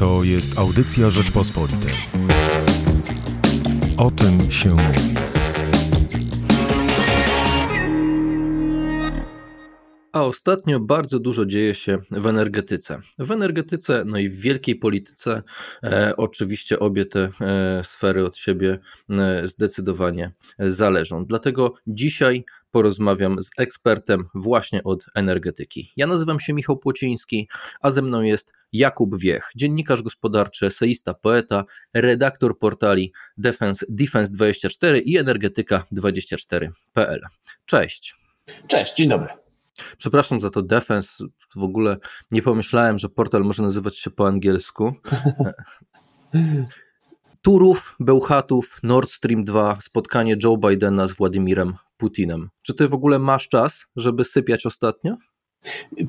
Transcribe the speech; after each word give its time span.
To 0.00 0.24
jest 0.24 0.58
audycja 0.58 1.10
Rzeczpospolitej. 1.10 1.94
O 3.96 4.10
tym 4.10 4.50
się 4.50 4.68
mówi. 4.68 5.19
A 10.20 10.24
ostatnio 10.24 10.80
bardzo 10.80 11.18
dużo 11.18 11.46
dzieje 11.46 11.74
się 11.74 11.98
w 12.10 12.26
energetyce. 12.26 13.00
W 13.18 13.30
energetyce, 13.30 14.04
no 14.06 14.18
i 14.18 14.28
w 14.28 14.40
wielkiej 14.40 14.76
polityce, 14.76 15.42
e, 15.82 16.14
oczywiście 16.16 16.78
obie 16.78 17.06
te 17.06 17.30
e, 17.40 17.84
sfery 17.84 18.24
od 18.24 18.36
siebie 18.36 18.78
e, 19.10 19.48
zdecydowanie 19.48 20.32
zależą. 20.58 21.26
Dlatego 21.26 21.74
dzisiaj 21.86 22.44
porozmawiam 22.70 23.42
z 23.42 23.50
ekspertem 23.58 24.28
właśnie 24.34 24.84
od 24.84 25.06
energetyki. 25.14 25.92
Ja 25.96 26.06
nazywam 26.06 26.40
się 26.40 26.52
Michał 26.52 26.78
Płociński, 26.78 27.48
a 27.80 27.90
ze 27.90 28.02
mną 28.02 28.22
jest 28.22 28.52
Jakub 28.72 29.18
Wiech, 29.18 29.50
dziennikarz 29.56 30.02
gospodarczy, 30.02 30.66
eseista, 30.66 31.14
poeta, 31.14 31.64
redaktor 31.94 32.58
portali 32.58 33.12
Defense, 33.36 33.86
Defense24 33.86 35.00
i 35.04 35.18
energetyka24.pl. 35.18 37.20
Cześć. 37.66 38.14
Cześć, 38.68 38.94
dzień 38.94 39.08
dobry. 39.08 39.49
Przepraszam 39.98 40.40
za 40.40 40.50
to 40.50 40.62
defense. 40.62 41.24
W 41.56 41.62
ogóle 41.62 41.96
nie 42.30 42.42
pomyślałem, 42.42 42.98
że 42.98 43.08
portal 43.08 43.42
może 43.44 43.62
nazywać 43.62 43.98
się 43.98 44.10
po 44.10 44.26
angielsku. 44.26 44.92
Turów, 47.42 47.96
Bełchatów, 48.00 48.78
Nord 48.82 49.10
Stream 49.10 49.44
2, 49.44 49.78
spotkanie 49.80 50.36
Joe 50.44 50.56
Bidena 50.56 51.06
z 51.06 51.12
Władimirem 51.12 51.74
Putinem. 51.96 52.48
Czy 52.62 52.74
ty 52.74 52.88
w 52.88 52.94
ogóle 52.94 53.18
masz 53.18 53.48
czas, 53.48 53.86
żeby 53.96 54.24
sypiać 54.24 54.66
ostatnio? 54.66 55.16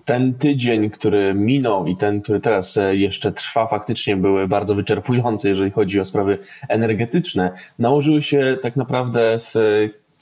Ten 0.06 0.34
tydzień, 0.34 0.90
który 0.90 1.34
minął 1.34 1.88
i 1.88 1.98
ten, 1.98 2.22
który 2.22 2.40
teraz 2.40 2.78
e, 2.78 2.96
jeszcze 2.96 3.32
trwa, 3.32 3.68
faktycznie 3.68 4.18
były 4.18 4.48
bardzo 4.48 4.76
wyczerpujące, 4.76 5.50
jeżeli 5.50 5.72
chodzi 5.72 6.00
o 6.00 6.06
sprawy 6.06 6.38
energetyczne. 6.70 7.52
Nałożyły 7.80 8.24
się 8.24 8.58
tak 8.62 8.76
naprawdę 8.76 9.40
w 9.40 9.54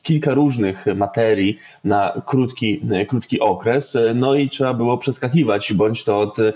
kilka 0.04 0.34
różnych 0.34 0.86
materii 0.96 1.58
na 1.84 2.22
krótki, 2.26 2.82
krótki 3.08 3.40
okres, 3.40 3.98
no 4.16 4.36
i 4.36 4.50
trzeba 4.50 4.74
było 4.74 4.98
przeskakiwać, 4.98 5.74
bądź 5.74 6.04
to 6.04 6.20
od 6.20 6.40
e, 6.40 6.54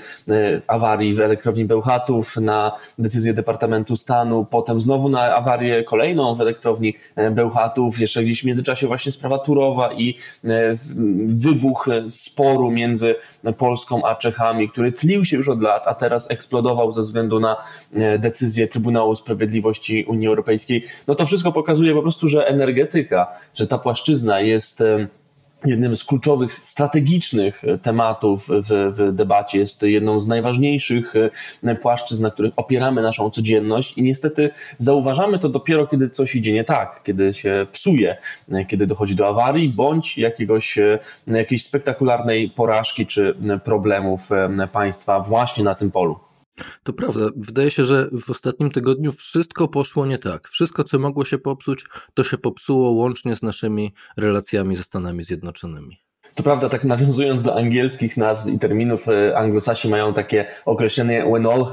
awarii 0.68 1.14
w 1.14 1.20
elektrowni 1.20 1.66
Bełchatów 1.66 2.38
na 2.38 2.72
decyzję 3.00 3.34
Departamentu 3.34 3.96
Stanu, 3.96 4.46
potem 4.46 4.82
znowu 4.82 5.10
na 5.10 5.36
awarię 5.36 5.84
kolejną 5.84 6.36
w 6.36 6.42
elektrowni 6.42 6.94
e, 7.16 7.32
Bełchatów, 7.32 8.00
jeszcze 8.00 8.24
gdzieś 8.24 8.42
w 8.42 8.46
międzyczasie 8.46 8.88
właśnie 8.88 9.12
sprawa 9.12 9.38
Turowa 9.38 9.94
i 9.94 10.18
e, 10.44 10.50
wybuch 11.28 11.88
sporu 12.08 12.72
między 12.72 13.16
Polską 13.58 14.06
a 14.06 14.16
Czechami, 14.16 14.70
który 14.70 14.92
tlił 14.92 15.26
się 15.26 15.38
już 15.38 15.50
od 15.50 15.62
lat, 15.62 15.88
a 15.88 15.94
teraz 15.94 16.32
eksplodował 16.32 16.92
ze 16.92 17.02
względu 17.02 17.40
na 17.40 17.56
decyzję 18.20 18.68
Trybunału 18.68 19.16
Sprawiedliwości 19.16 20.06
Unii 20.08 20.28
Europejskiej. 20.28 20.86
No 21.08 21.16
to 21.16 21.26
wszystko 21.26 21.52
pokazuje 21.52 21.94
po 21.94 22.02
prostu, 22.02 22.28
że 22.28 22.48
energetyka 22.48 23.33
że 23.56 23.68
ta 23.68 23.78
płaszczyzna 23.78 24.42
jest 24.42 24.84
jednym 25.66 25.96
z 25.96 26.04
kluczowych, 26.04 26.54
strategicznych 26.54 27.64
e, 27.64 27.78
tematów 27.78 28.48
w, 28.48 28.94
w, 28.98 29.12
debacie, 29.16 29.60
jest 29.60 29.84
jedną 29.84 30.20
z 30.20 30.28
najważniejszych 30.28 31.14
e, 31.64 31.76
płaszczyzn, 31.76 32.24
na 32.24 32.32
których 32.32 32.54
opieramy 32.56 33.02
naszą 33.02 33.30
codzienność 33.30 33.98
i 33.98 34.04
niestety 34.04 34.50
zauważamy 34.78 35.40
to 35.40 35.50
dopiero, 35.50 35.88
kiedy 35.88 36.10
coś 36.10 36.36
idzie 36.36 36.54
nie 36.54 36.64
tak, 36.64 37.02
kiedy 37.04 37.34
się 37.34 37.68
psuje, 37.72 38.18
e, 38.52 38.66
kiedy 38.66 38.88
dochodzi 38.88 39.16
do 39.16 39.28
awarii 39.28 39.70
bądź 39.70 40.18
jakiegoś, 40.18 40.80
jakiejś 41.28 41.64
spektakularnej 41.64 42.50
porażki 42.50 43.08
czy 43.08 43.36
problemów 43.64 44.30
państwa 44.72 45.20
właśnie 45.20 45.64
na 45.64 45.76
tym 45.76 45.92
polu. 45.92 46.20
To 46.84 46.94
prawda. 46.94 47.30
Wydaje 47.36 47.72
się, 47.72 47.86
że 47.86 48.10
w 48.12 48.30
ostatnim 48.30 48.72
tygodniu 48.72 49.12
wszystko 49.12 49.68
poszło 49.68 50.06
nie 50.06 50.18
tak. 50.18 50.50
Wszystko, 50.50 50.84
co 50.84 51.00
mogło 51.00 51.26
się 51.26 51.38
popsuć, 51.38 51.86
to 52.14 52.24
się 52.24 52.38
popsuło 52.38 52.92
łącznie 52.92 53.36
z 53.36 53.44
naszymi 53.44 53.94
relacjami 54.18 54.76
ze 54.76 54.84
Stanami 54.84 55.24
Zjednoczonymi. 55.24 56.13
To 56.36 56.44
prawda, 56.44 56.70
tak 56.70 56.84
nawiązując 56.84 57.44
do 57.44 57.56
angielskich 57.56 58.18
nazw 58.18 58.48
i 58.54 58.60
terminów, 58.60 59.10
e, 59.10 59.38
anglosasi 59.38 59.90
mają 59.90 60.14
takie 60.14 60.46
określenie 60.66 61.26
when 61.32 61.46
all 61.46 61.66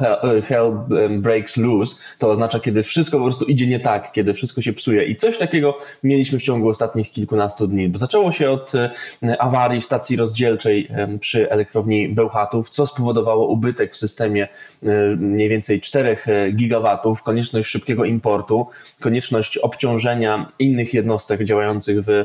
hell 0.43 0.73
breaks 1.11 1.57
loose, 1.57 2.01
to 2.19 2.31
oznacza, 2.31 2.61
kiedy 2.61 2.83
wszystko 2.83 3.19
po 3.19 3.25
prostu 3.25 3.45
idzie 3.45 3.67
nie 3.67 3.81
tak, 3.81 4.13
kiedy 4.13 4.35
wszystko 4.35 4.63
się 4.63 4.73
psuje. 4.73 5.05
I 5.05 5.17
coś 5.17 5.39
takiego 5.39 5.79
mieliśmy 6.03 6.39
w 6.39 6.43
ciągu 6.43 6.69
ostatnich 6.69 7.11
kilkunastu 7.11 7.67
dni. 7.67 7.93
Zaczęło 7.95 8.33
się 8.33 8.51
od 8.51 8.75
e, 8.75 8.91
awarii 9.39 9.81
w 9.81 9.85
stacji 9.85 10.17
rozdzielczej 10.17 10.89
przy 11.21 11.51
elektrowni 11.51 12.09
Bełchatów, 12.09 12.71
co 12.71 12.87
spowodowało 12.87 13.47
ubytek 13.47 13.95
w 13.95 13.97
systemie 13.97 14.49
e, 14.83 14.87
mniej 15.17 15.49
więcej 15.49 15.81
4 15.81 16.17
gigawatów, 16.53 17.23
konieczność 17.23 17.69
szybkiego 17.69 18.05
importu, 18.05 18.67
konieczność 19.01 19.59
obciążenia 19.59 20.53
innych 20.59 20.95
jednostek 20.95 21.45
działających 21.45 21.99
w, 22.05 22.25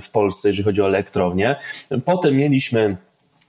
w 0.00 0.10
Polsce, 0.10 0.48
jeżeli 0.48 0.64
chodzi 0.64 0.82
o 0.82 0.86
elektrownię. 0.86 1.53
Potem 2.04 2.36
mieliśmy 2.36 2.96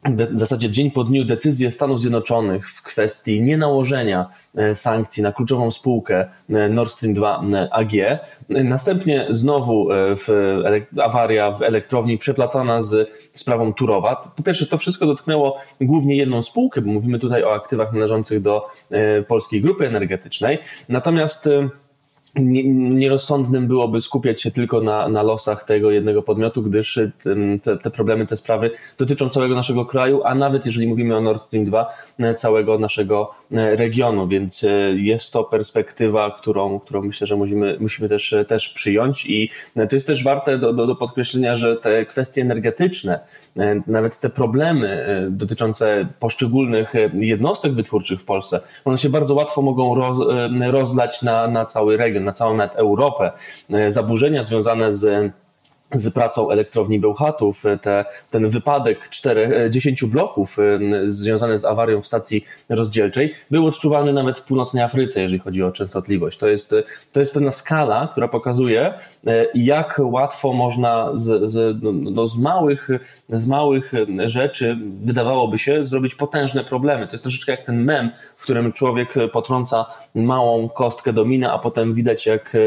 w 0.10 0.40
zasadzie 0.40 0.70
dzień 0.70 0.92
po 0.92 1.04
dniu 1.04 1.26
decyzję 1.26 1.72
Stanów 1.72 2.00
Zjednoczonych 2.00 2.70
w 2.70 2.84
kwestii 2.84 3.42
nienałożenia 3.42 4.30
e, 4.56 4.76
sankcji 4.76 5.24
na 5.24 5.32
kluczową 5.32 5.72
spółkę 5.72 6.26
e, 6.50 6.70
Nord 6.70 6.92
Stream 6.92 7.14
2 7.14 7.44
e, 7.54 7.74
AG. 7.74 7.92
Następnie 8.50 9.28
znowu 9.30 9.88
w 9.92 10.56
awaria 11.04 11.52
w 11.52 11.62
elektrowni 11.62 12.18
przeplatana 12.18 12.82
z 12.82 13.10
sprawą 13.34 13.74
Turowa. 13.74 14.34
Po 14.36 14.44
pierwsze, 14.44 14.66
to 14.66 14.78
wszystko 14.78 15.06
dotknęło 15.06 15.58
głównie 15.82 16.16
jedną 16.16 16.44
spółkę, 16.44 16.82
bo 16.82 16.92
mówimy 16.92 17.20
tutaj 17.20 17.44
o 17.44 17.54
aktywach 17.54 17.94
należących 17.94 18.42
do 18.42 18.66
polskiej 19.28 19.62
grupy 19.62 19.88
energetycznej. 19.88 20.60
Natomiast 20.90 21.50
nierozsądnym 22.36 23.68
byłoby 23.68 24.02
skupiać 24.02 24.42
się 24.42 24.52
tylko 24.52 24.82
na, 24.82 25.10
na 25.10 25.24
losach 25.24 25.64
tego 25.64 25.92
jednego 25.92 26.22
podmiotu, 26.22 26.62
gdyż 26.64 27.00
te, 27.64 27.78
te, 27.78 27.92
problemy, 27.92 28.26
te 28.26 28.38
sprawy 28.38 28.72
dotyczą 28.98 29.30
całego 29.30 29.56
naszego 29.56 29.86
kraju, 29.86 30.22
a 30.24 30.36
nawet 30.36 30.66
jeżeli 30.66 30.88
mówimy 30.88 31.18
o 31.18 31.22
Nord 31.22 31.42
Stream 31.42 31.66
2, 31.66 31.94
e, 32.20 32.34
całego 32.34 32.80
naszego 32.80 33.32
e, 33.52 33.76
regionu, 33.76 34.28
więc 34.28 34.66
jest 34.96 35.34
to 35.34 35.44
perspektywa, 35.44 36.32
którą, 36.32 36.80
którą 36.80 37.02
myślę, 37.02 37.28
że 37.28 37.36
musimy, 37.36 37.78
musimy 37.80 38.10
też, 38.10 38.36
też 38.48 38.70
przyjąć 38.70 39.26
i 39.26 39.50
to 39.90 39.96
jest 39.96 40.08
też 40.08 40.24
warte 40.24 40.58
do, 40.58 40.74
do, 40.74 40.88
do 40.88 40.96
podkreślenia, 40.96 41.56
że 41.56 41.76
te 41.76 42.06
kwestie 42.06 42.42
energetyczne, 42.42 43.20
nawet 43.88 44.20
te 44.20 44.30
problemy 44.30 45.06
dotyczące 45.30 46.08
poszczególnych 46.20 46.94
jednostek 47.14 47.74
wytwórczych 47.74 48.20
w 48.20 48.26
Polsce, 48.26 48.62
one 48.86 48.98
się 48.98 49.10
bardzo 49.10 49.36
łatwo 49.36 49.62
mogą 49.62 49.96
roz, 49.96 50.20
rozlać 50.72 51.22
na, 51.22 51.48
na 51.48 51.66
cały 51.66 51.98
region 51.98 52.25
na 52.26 52.32
całą 52.32 52.54
nawet 52.54 52.76
Europę, 52.76 53.32
e, 53.70 53.92
zaburzenia 53.92 54.44
związane 54.44 54.92
z 54.92 55.32
z 55.94 56.14
pracą 56.14 56.50
elektrowni 56.50 57.00
Bełchatów, 57.00 57.64
te, 57.82 58.06
ten 58.32 58.50
wypadek 58.50 59.10
4, 59.10 59.70
10 59.70 60.04
e, 60.04 60.08
bloków 60.08 60.58
e, 60.60 60.80
związany 61.06 61.58
z 61.58 61.66
awarią 61.66 62.02
w 62.02 62.08
stacji 62.08 62.46
rozdzielczej 62.70 63.34
był 63.52 63.66
odczuwalny 63.66 64.14
nawet 64.14 64.40
w 64.40 64.46
północnej 64.46 64.84
Afryce, 64.84 65.22
jeżeli 65.22 65.40
chodzi 65.40 65.64
o 65.64 65.72
częstotliwość. 65.72 66.38
To 66.38 66.48
jest, 66.48 66.76
to 67.14 67.20
jest 67.20 67.34
pewna 67.34 67.52
skala, 67.52 68.08
która 68.12 68.28
pokazuje, 68.28 68.94
e, 69.28 69.46
jak 69.56 70.02
łatwo 70.04 70.54
można 70.54 71.12
z, 71.16 71.52
z, 71.52 71.84
no, 71.84 71.92
no, 71.92 72.28
z, 72.28 72.38
małych, 72.38 72.90
z 73.30 73.48
małych 73.48 73.94
rzeczy, 74.26 74.78
wydawałoby 75.04 75.58
się, 75.58 75.84
zrobić 75.84 76.16
potężne 76.16 76.64
problemy. 76.64 77.08
To 77.08 77.14
jest 77.14 77.24
troszeczkę 77.24 77.52
jak 77.52 77.66
ten 77.66 77.84
mem, 77.84 78.10
w 78.36 78.44
którym 78.44 78.72
człowiek 78.72 79.14
potrąca 79.32 79.86
małą 80.16 80.70
kostkę 80.70 81.14
do 81.14 81.26
miny, 81.26 81.52
a 81.52 81.60
potem 81.60 81.94
widać, 81.94 82.26
jak 82.26 82.58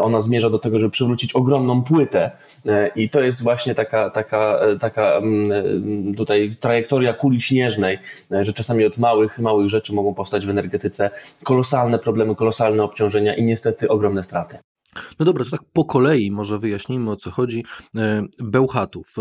ona 0.00 0.20
zmierza 0.20 0.50
do 0.50 0.58
tego, 0.58 0.78
żeby 0.78 0.90
przewrócić 0.90 1.32
ogromną 1.32 1.82
płytę 1.82 2.30
E, 2.59 2.59
I 2.96 3.10
to 3.10 3.20
jest 3.20 3.42
właśnie 3.42 3.74
taka, 3.74 4.10
taka, 4.10 4.58
e, 4.58 4.78
taka 4.78 5.12
mm, 5.12 5.52
e, 6.10 6.14
tutaj 6.14 6.50
trajektoria 6.60 7.12
kuli 7.12 7.42
śnieżnej, 7.42 7.98
że 8.42 8.52
czasami 8.52 8.84
od 8.84 8.98
małych, 8.98 9.38
małych 9.38 9.68
rzeczy 9.68 9.92
mogą 9.92 10.14
powstać 10.14 10.46
w 10.46 10.50
energetyce 10.50 11.10
kolosalne 11.44 11.98
problemy, 11.98 12.34
kolosalne 12.34 12.82
obciążenia 12.82 13.34
i 13.34 13.42
niestety 13.42 13.88
ogromne 13.88 14.22
straty. 14.22 14.58
No 15.18 15.26
dobra, 15.26 15.44
to 15.44 15.50
tak 15.50 15.60
po 15.72 15.84
kolei 15.84 16.30
może 16.30 16.58
wyjaśnijmy 16.58 17.10
o 17.10 17.16
co 17.16 17.30
chodzi. 17.30 17.64
Bełchatów. 18.38 19.14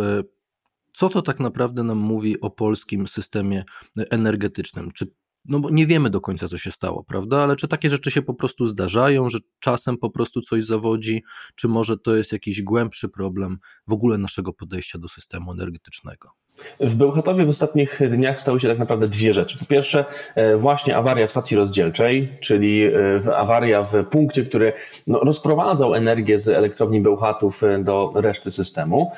Co 0.93 1.09
to 1.09 1.21
tak 1.21 1.39
naprawdę 1.39 1.83
nam 1.83 1.97
mówi 1.97 2.41
o 2.41 2.49
polskim 2.49 3.07
systemie 3.07 3.63
energetycznym? 4.09 4.91
Czy 4.91 5.07
no 5.45 5.59
bo 5.59 5.69
nie 5.69 5.87
wiemy 5.87 6.09
do 6.09 6.21
końca, 6.21 6.47
co 6.47 6.57
się 6.57 6.71
stało, 6.71 7.03
prawda? 7.03 7.43
Ale 7.43 7.55
czy 7.55 7.67
takie 7.67 7.89
rzeczy 7.89 8.11
się 8.11 8.21
po 8.21 8.33
prostu 8.33 8.67
zdarzają, 8.67 9.29
że 9.29 9.39
czasem 9.59 9.97
po 9.97 10.09
prostu 10.09 10.41
coś 10.41 10.65
zawodzi, 10.65 11.23
czy 11.55 11.67
może 11.67 11.97
to 11.97 12.15
jest 12.15 12.31
jakiś 12.31 12.61
głębszy 12.61 13.09
problem 13.09 13.57
w 13.87 13.93
ogóle 13.93 14.17
naszego 14.17 14.53
podejścia 14.53 14.99
do 14.99 15.07
systemu 15.07 15.51
energetycznego? 15.51 16.29
W 16.79 16.95
Bełchatowie 16.95 17.45
w 17.45 17.49
ostatnich 17.49 17.99
dniach 18.09 18.41
stały 18.41 18.59
się 18.59 18.67
tak 18.67 18.79
naprawdę 18.79 19.07
dwie 19.07 19.33
rzeczy. 19.33 19.57
Po 19.59 19.65
pierwsze, 19.65 20.05
e, 20.35 20.57
właśnie 20.57 20.97
awaria 20.97 21.27
w 21.27 21.31
stacji 21.31 21.57
rozdzielczej, 21.57 22.29
czyli 22.39 22.83
e, 22.83 23.37
awaria 23.37 23.83
w 23.83 24.05
punkcie, 24.11 24.45
który 24.45 24.73
no, 25.07 25.19
rozprowadzał 25.19 25.95
energię 25.95 26.39
z 26.39 26.47
elektrowni 26.47 27.01
Bełchatów 27.01 27.63
e, 27.63 27.83
do 27.83 28.11
reszty 28.15 28.51
systemu. 28.51 29.11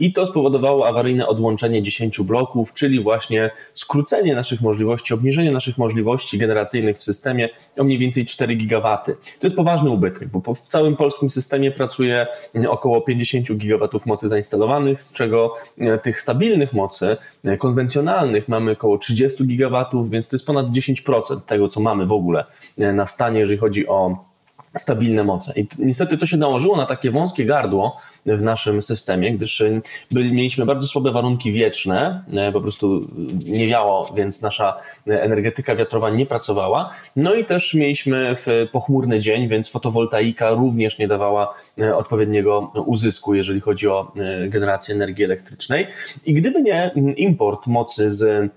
I 0.00 0.12
to 0.12 0.26
spowodowało 0.26 0.86
awaryjne 0.88 1.26
odłączenie 1.26 1.82
10 1.82 2.20
bloków, 2.20 2.74
czyli 2.74 3.02
właśnie 3.02 3.50
skrócenie 3.74 4.34
naszych 4.34 4.60
możliwości, 4.60 5.14
obniżenie 5.14 5.52
naszych 5.52 5.78
możliwości 5.78 6.38
generacyjnych 6.38 6.98
w 6.98 7.02
systemie 7.02 7.48
o 7.78 7.84
mniej 7.84 7.98
więcej 7.98 8.26
4 8.26 8.54
gigawaty. 8.54 9.16
To 9.40 9.46
jest 9.46 9.56
poważny 9.56 9.90
ubytek, 9.90 10.28
bo 10.28 10.54
w 10.54 10.60
całym 10.60 10.96
polskim 10.96 11.30
systemie 11.30 11.70
pracuje 11.70 12.26
około 12.68 13.00
50 13.00 13.52
gigawatów 13.52 14.06
mocy 14.06 14.28
zainstalowanych, 14.28 15.02
z 15.02 15.12
czego 15.12 15.54
tych 16.02 16.20
stabilnych 16.20 16.72
mocy 16.72 16.83
mocy 16.84 17.16
konwencjonalnych. 17.58 18.48
Mamy 18.48 18.70
około 18.70 18.98
30 18.98 19.46
gigawatów, 19.46 20.10
więc 20.10 20.28
to 20.28 20.36
jest 20.36 20.46
ponad 20.46 20.66
10% 20.66 21.40
tego, 21.40 21.68
co 21.68 21.80
mamy 21.80 22.06
w 22.06 22.12
ogóle 22.12 22.44
na 22.78 23.06
stanie, 23.06 23.40
jeżeli 23.40 23.58
chodzi 23.58 23.88
o 23.88 24.33
stabilne 24.76 25.24
moce. 25.24 25.52
I 25.56 25.66
niestety 25.78 26.18
to 26.18 26.26
się 26.26 26.36
nałożyło 26.36 26.76
na 26.76 26.86
takie 26.86 27.10
wąskie 27.10 27.46
gardło 27.46 27.96
w 28.26 28.42
naszym 28.42 28.82
systemie, 28.82 29.32
gdyż 29.32 29.60
e, 29.60 29.80
byli, 30.10 30.32
mieliśmy 30.32 30.66
bardzo 30.66 30.86
słabe 30.86 31.12
warunki 31.12 31.52
wieczne, 31.52 32.24
e, 32.36 32.52
po 32.52 32.60
prostu 32.60 33.00
nie 33.46 33.66
wiało, 33.66 34.12
więc 34.16 34.42
nasza 34.42 34.76
energetyka 35.06 35.76
wiatrowa 35.76 36.10
nie 36.10 36.26
pracowała. 36.26 36.90
No 37.16 37.34
i 37.34 37.44
też 37.44 37.74
mieliśmy 37.74 38.36
pochmurny 38.72 39.20
dzień, 39.20 39.48
więc 39.48 39.70
fotowoltaika 39.70 40.50
również 40.50 40.98
nie 40.98 41.08
dawała 41.08 41.54
odpowiedniego 41.94 42.72
uzysku, 42.86 43.34
jeżeli 43.34 43.60
chodzi 43.60 43.88
o 43.88 44.12
generację 44.48 44.94
energii 44.94 45.24
elektrycznej. 45.24 45.86
I 46.26 46.34
gdyby 46.34 46.62
nie 46.62 46.90
import 47.16 47.66
mocy 47.66 48.10
z 48.10 48.50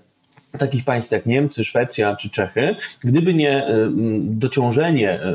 takich 0.58 0.84
państw 0.84 1.12
jak 1.12 1.26
Niemcy, 1.26 1.64
Szwecja 1.64 2.16
czy 2.16 2.30
Czechy, 2.30 2.76
gdyby 3.04 3.34
nie 3.34 3.68
y, 3.68 3.88
dociążenie, 4.20 5.20
y, 5.22 5.26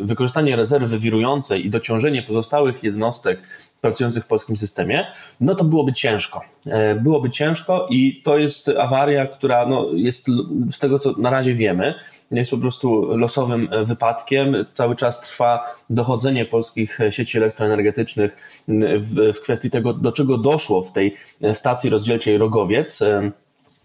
y, 0.00 0.04
wykorzystanie 0.04 0.56
rezerwy 0.56 0.98
wirującej 0.98 1.66
i 1.66 1.70
dociążenie 1.70 2.22
pozostałych 2.22 2.82
jednostek 2.82 3.40
pracujących 3.80 4.24
w 4.24 4.26
polskim 4.26 4.56
systemie, 4.56 5.06
no 5.40 5.54
to 5.54 5.64
byłoby 5.64 5.92
ciężko. 5.92 6.40
E, 6.66 6.94
byłoby 6.94 7.30
ciężko 7.30 7.86
i 7.90 8.22
to 8.24 8.38
jest 8.38 8.68
awaria, 8.68 9.26
która 9.26 9.66
no, 9.66 9.86
jest 9.94 10.26
z 10.70 10.78
tego, 10.78 10.98
co 10.98 11.12
na 11.12 11.30
razie 11.30 11.54
wiemy, 11.54 11.94
jest 12.30 12.50
po 12.50 12.58
prostu 12.58 13.16
losowym 13.16 13.68
wypadkiem. 13.84 14.66
Cały 14.74 14.96
czas 14.96 15.20
trwa 15.20 15.76
dochodzenie 15.90 16.44
polskich 16.44 16.98
sieci 17.10 17.38
elektroenergetycznych 17.38 18.62
w, 18.98 19.32
w 19.34 19.40
kwestii 19.40 19.70
tego, 19.70 19.92
do 19.92 20.12
czego 20.12 20.38
doszło 20.38 20.82
w 20.82 20.92
tej 20.92 21.14
stacji 21.52 21.90
rozdzielczej 21.90 22.38
Rogowiec 22.38 23.00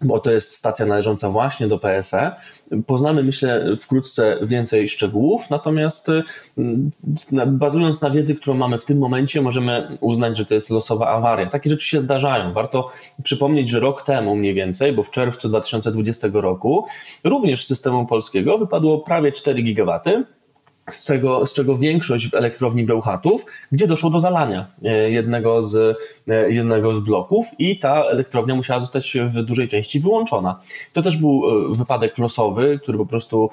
bo 0.04 0.18
to 0.18 0.30
jest 0.30 0.54
stacja 0.54 0.86
należąca 0.86 1.30
właśnie 1.30 1.68
do 1.68 1.78
PSE. 1.78 2.32
Poznamy, 2.86 3.22
myślę, 3.22 3.76
wkrótce 3.76 4.38
więcej 4.42 4.88
szczegółów, 4.88 5.50
natomiast 5.50 6.08
mm, 6.58 6.90
bazując 7.46 8.02
na 8.02 8.10
wiedzy, 8.10 8.34
którą 8.34 8.56
mamy 8.56 8.78
w 8.78 8.84
tym 8.84 8.98
momencie, 8.98 9.42
możemy 9.42 9.98
uznać, 10.00 10.36
że 10.36 10.44
to 10.44 10.54
jest 10.54 10.70
losowa 10.70 11.08
awaria. 11.08 11.46
Takie 11.46 11.70
rzeczy 11.70 11.88
się 11.88 12.00
zdarzają. 12.00 12.52
Warto 12.52 12.90
przypomnieć, 13.22 13.68
że 13.68 13.80
rok 13.80 14.02
temu 14.02 14.36
mniej 14.36 14.54
więcej, 14.54 14.92
bo 14.92 15.02
w 15.02 15.10
czerwcu 15.10 15.48
2020 15.48 16.28
roku, 16.32 16.86
również 17.24 17.64
z 17.64 17.68
systemu 17.68 18.06
polskiego 18.06 18.58
wypadło 18.58 18.98
prawie 18.98 19.32
4 19.32 19.62
gigawaty 19.62 20.24
z 20.90 21.06
czego, 21.06 21.46
z 21.46 21.54
czego 21.54 21.78
większość 21.78 22.30
w 22.30 22.34
elektrowni 22.34 22.84
Bełchatów, 22.84 23.46
gdzie 23.72 23.86
doszło 23.86 24.10
do 24.10 24.20
zalania 24.20 24.66
e, 24.84 25.10
jednego 25.10 25.62
z, 25.62 25.98
e, 26.28 26.50
jednego 26.50 26.94
z 26.94 27.00
bloków 27.00 27.46
i 27.58 27.78
ta 27.78 28.04
elektrownia 28.04 28.54
musiała 28.54 28.80
zostać 28.80 29.16
w 29.28 29.42
dużej 29.42 29.68
części 29.68 30.00
wyłączona. 30.00 30.60
To 30.92 31.02
też 31.02 31.16
był 31.16 31.42
e, 31.70 31.74
wypadek 31.74 32.18
losowy, 32.18 32.78
który 32.82 32.98
po 32.98 33.06
prostu 33.06 33.50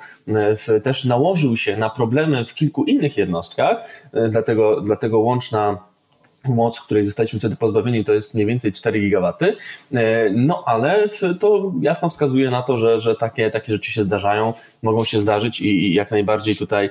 też 0.83 1.05
nałożył 1.05 1.57
się 1.57 1.77
na 1.77 1.89
problemy 1.89 2.45
w 2.45 2.53
kilku 2.53 2.83
innych 2.83 3.17
jednostkach, 3.17 3.77
dlatego, 4.29 4.81
dlatego 4.81 5.19
łączna 5.19 5.90
moc, 6.49 6.81
której 6.81 7.05
zostaliśmy 7.05 7.39
wtedy 7.39 7.55
pozbawieni, 7.55 8.05
to 8.05 8.13
jest 8.13 8.35
mniej 8.35 8.45
więcej 8.45 8.71
4 8.71 8.99
gigawaty. 8.99 9.55
E, 9.93 10.29
no 10.29 10.63
ale 10.65 11.09
to 11.39 11.73
jasno 11.81 12.09
wskazuje 12.09 12.49
na 12.49 12.61
to, 12.61 12.77
że, 12.77 12.99
że 12.99 13.15
takie, 13.15 13.51
takie 13.51 13.73
rzeczy 13.73 13.91
się 13.91 14.03
zdarzają, 14.03 14.53
mogą 14.83 15.03
się 15.03 15.21
zdarzyć 15.21 15.61
i 15.61 15.93
jak 15.93 16.11
najbardziej 16.11 16.55
tutaj 16.55 16.85
e, 16.85 16.89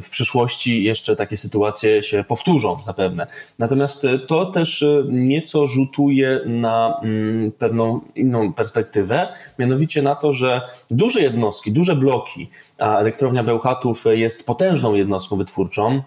w 0.00 0.10
przyszłości 0.10 0.84
jeszcze 0.84 1.16
takie 1.16 1.36
sytuacje 1.36 2.02
się 2.02 2.24
powtórzą 2.28 2.76
zapewne. 2.84 3.26
Natomiast 3.58 4.04
e, 4.04 4.18
to 4.18 4.46
też 4.46 4.84
nieco 5.08 5.66
rzutuje 5.66 6.40
na 6.46 7.00
mm, 7.02 7.52
pewną 7.52 8.00
inną 8.14 8.52
perspektywę, 8.52 9.28
mianowicie 9.58 10.02
na 10.02 10.14
to, 10.14 10.32
że 10.32 10.60
duże 10.90 11.20
jednostki, 11.20 11.72
duże 11.72 11.96
bloki, 11.96 12.50
a 12.78 12.98
elektrownia 12.98 13.44
Bełchatów 13.44 14.04
jest 14.10 14.46
potężną 14.46 14.94
jednostką 14.94 15.36
wytwórczą, 15.36 16.02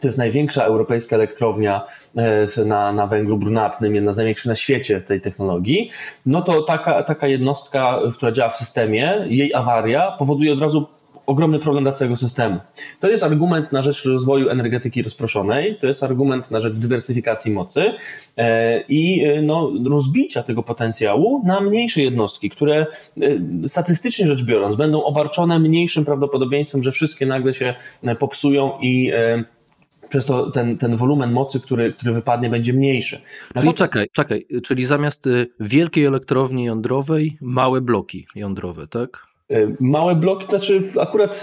to 0.00 0.08
jest 0.08 0.18
największa 0.18 0.64
europejska 0.64 1.16
elektrownia 1.16 1.84
e, 2.16 2.64
na, 2.64 2.92
na 2.92 3.06
węglu 3.06 3.38
brunatnym, 3.38 3.94
jedna 3.94 4.12
z 4.12 4.16
największych 4.16 4.46
na 4.46 4.54
świecie 4.54 5.00
tej 5.00 5.20
technologii. 5.20 5.90
No 6.26 6.42
to 6.42 6.62
taka, 6.62 7.02
taka 7.02 7.26
jednostka, 7.26 8.00
która 8.14 8.32
działa 8.32 8.50
w 8.50 8.56
systemie, 8.56 9.24
jej 9.26 9.54
awaria 9.54 10.10
powoduje 10.18 10.52
od 10.52 10.60
razu 10.60 10.86
ogromny 11.26 11.58
problem 11.58 11.84
dla 11.84 11.92
całego 11.92 12.16
systemu. 12.16 12.58
To 13.00 13.10
jest 13.10 13.24
argument 13.24 13.72
na 13.72 13.82
rzecz 13.82 14.04
rozwoju 14.04 14.48
energetyki 14.48 15.02
rozproszonej, 15.02 15.78
to 15.80 15.86
jest 15.86 16.02
argument 16.02 16.50
na 16.50 16.60
rzecz 16.60 16.74
dywersyfikacji 16.74 17.52
mocy 17.52 17.92
e, 18.36 18.80
i 18.88 19.24
e, 19.24 19.42
no, 19.42 19.72
rozbicia 19.90 20.42
tego 20.42 20.62
potencjału 20.62 21.42
na 21.46 21.60
mniejsze 21.60 22.02
jednostki, 22.02 22.50
które 22.50 22.86
statystycznie 23.66 24.26
rzecz 24.26 24.42
biorąc 24.42 24.76
będą 24.76 25.04
obarczone 25.04 25.58
mniejszym 25.58 26.04
prawdopodobieństwem, 26.04 26.82
że 26.82 26.92
wszystkie 26.92 27.26
nagle 27.26 27.54
się 27.54 27.74
popsują 28.18 28.72
i 28.80 29.12
przez 30.08 30.26
to 30.26 30.50
ten, 30.50 30.78
ten 30.78 30.96
wolumen 30.96 31.32
mocy, 31.32 31.60
który, 31.60 31.92
który 31.92 32.12
wypadnie, 32.12 32.50
będzie 32.50 32.72
mniejszy. 32.72 33.20
No 33.54 33.62
czyli 33.62 33.74
czekaj, 33.74 34.08
czekaj, 34.12 34.46
czyli 34.62 34.86
zamiast 34.86 35.26
y, 35.26 35.46
wielkiej 35.60 36.04
elektrowni 36.04 36.64
jądrowej, 36.64 37.38
małe 37.40 37.80
bloki 37.80 38.26
jądrowe, 38.34 38.86
tak? 38.86 39.28
Y, 39.50 39.76
małe 39.80 40.14
bloki, 40.14 40.46
znaczy 40.46 40.80
akurat 41.00 41.42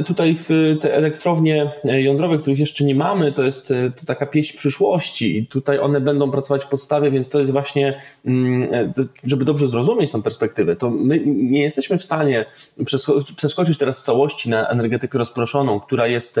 y, 0.00 0.04
tutaj 0.04 0.36
w 0.36 0.48
te 0.80 0.94
elektrownie 0.94 1.72
jądrowe, 1.84 2.38
których 2.38 2.58
jeszcze 2.58 2.84
nie 2.84 2.94
mamy, 2.94 3.32
to 3.32 3.42
jest 3.42 3.68
to 3.96 4.06
taka 4.06 4.26
pieśń 4.26 4.56
przyszłości 4.56 5.38
i 5.38 5.46
tutaj 5.46 5.78
one 5.78 6.00
będą 6.00 6.30
pracować 6.30 6.64
w 6.64 6.68
podstawie, 6.68 7.10
więc 7.10 7.30
to 7.30 7.40
jest 7.40 7.52
właśnie, 7.52 8.00
mm, 8.24 8.92
żeby 9.24 9.44
dobrze 9.44 9.68
zrozumieć 9.68 10.12
tę 10.12 10.22
perspektywę, 10.22 10.76
to 10.76 10.90
my 10.90 11.20
nie 11.26 11.62
jesteśmy 11.62 11.98
w 11.98 12.04
stanie 12.04 12.44
przeskoczyć 13.36 13.78
teraz 13.78 14.00
w 14.00 14.04
całości 14.04 14.50
na 14.50 14.68
energetykę 14.68 15.18
rozproszoną, 15.18 15.80
która 15.80 16.06
jest 16.06 16.40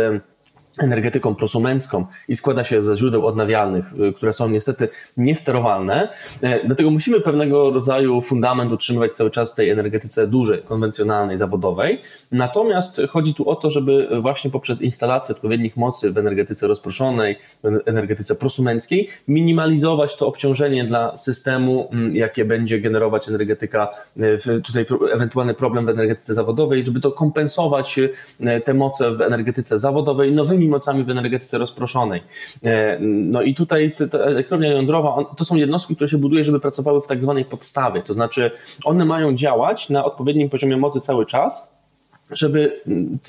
energetyką 0.78 1.34
prosumencką 1.34 2.06
i 2.28 2.36
składa 2.36 2.64
się 2.64 2.82
ze 2.82 2.96
źródeł 2.96 3.26
odnawialnych, 3.26 3.84
y, 4.08 4.12
które 4.12 4.32
są 4.32 4.48
niestety 4.48 4.88
niesterowalne. 5.16 6.08
E, 6.40 6.66
dlatego 6.66 6.90
musimy 6.90 7.20
pewnego 7.20 7.70
rodzaju 7.70 8.20
fundament 8.20 8.72
utrzymywać 8.72 9.12
cały 9.12 9.30
czas 9.30 9.52
w 9.52 9.54
tej 9.54 9.70
energetyce 9.70 10.26
dużej, 10.26 10.62
konwencjonalnej, 10.62 11.38
zawodowej. 11.38 12.00
Natomiast 12.32 13.00
chodzi 13.08 13.34
tu 13.34 13.48
o 13.48 13.56
to, 13.56 13.70
żeby 13.70 14.08
właśnie 14.22 14.50
poprzez 14.50 14.82
instalację 14.82 15.34
odpowiednich 15.34 15.76
mocy 15.76 16.12
w 16.12 16.18
energetyce 16.18 16.66
rozproszonej, 16.66 17.38
w 17.64 17.88
energetyce 17.88 18.34
prosumenckiej, 18.34 19.08
minimalizować 19.28 20.16
to 20.16 20.26
obciążenie 20.26 20.84
dla 20.84 21.16
systemu, 21.16 21.90
jakie 22.12 22.44
będzie 22.44 22.80
generować 22.80 23.28
energetyka, 23.28 23.88
e, 24.20 24.60
tutaj 24.60 24.86
ewentualny 25.12 25.54
problem 25.54 25.86
w 25.86 25.88
energetyce 25.88 26.34
zawodowej, 26.34 26.86
żeby 26.86 27.00
to 27.00 27.12
kompensować 27.12 27.98
e, 28.40 28.60
te 28.60 28.74
moce 28.74 29.16
w 29.16 29.20
energetyce 29.20 29.78
zawodowej 29.78 30.32
nowymi 30.32 30.61
nowymi 30.62 30.68
mocami 30.68 31.04
w 31.04 31.10
energetyce 31.10 31.58
rozproszonej. 31.58 32.22
E, 32.62 32.98
no 33.00 33.42
i 33.42 33.54
tutaj 33.54 33.92
ta 34.10 34.18
elektrownia 34.18 34.72
jądrowa 34.72 35.24
to 35.36 35.44
są 35.44 35.56
jednostki, 35.56 35.94
które 35.96 36.08
się 36.08 36.18
buduje, 36.18 36.44
żeby 36.44 36.60
pracowały 36.60 37.02
w 37.02 37.06
tak 37.06 37.22
zwanej 37.22 37.44
podstawie, 37.44 38.02
to 38.02 38.14
znaczy 38.14 38.50
one 38.84 39.04
mają 39.04 39.34
działać 39.34 39.88
na 39.88 40.04
odpowiednim 40.04 40.48
poziomie 40.48 40.76
mocy 40.76 41.00
cały 41.00 41.26
czas, 41.26 41.72
żeby 42.30 42.80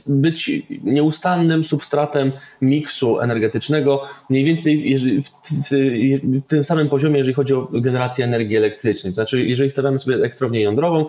być 0.08 0.52
nieustannym 0.84 1.64
substratem 1.64 2.32
miksu 2.62 3.20
energetycznego, 3.20 4.04
mniej 4.30 4.44
więcej 4.44 4.98
w, 4.98 5.30
w, 5.30 5.70
w, 5.70 6.48
tym 6.48 6.64
samym 6.64 6.90
poziomie, 6.90 7.18
jeżeli 7.18 7.34
chodzi 7.34 7.54
o 7.54 7.68
generację 7.72 8.26
energii 8.26 8.58
elektrycznej. 8.58 9.14
To 9.14 9.16
znaczy, 9.16 9.46
jeżeli 9.46 9.70
stawiamy 9.70 10.00
sobie 10.00 10.16
elektrownię 10.16 10.62
jądrową, 10.62 11.06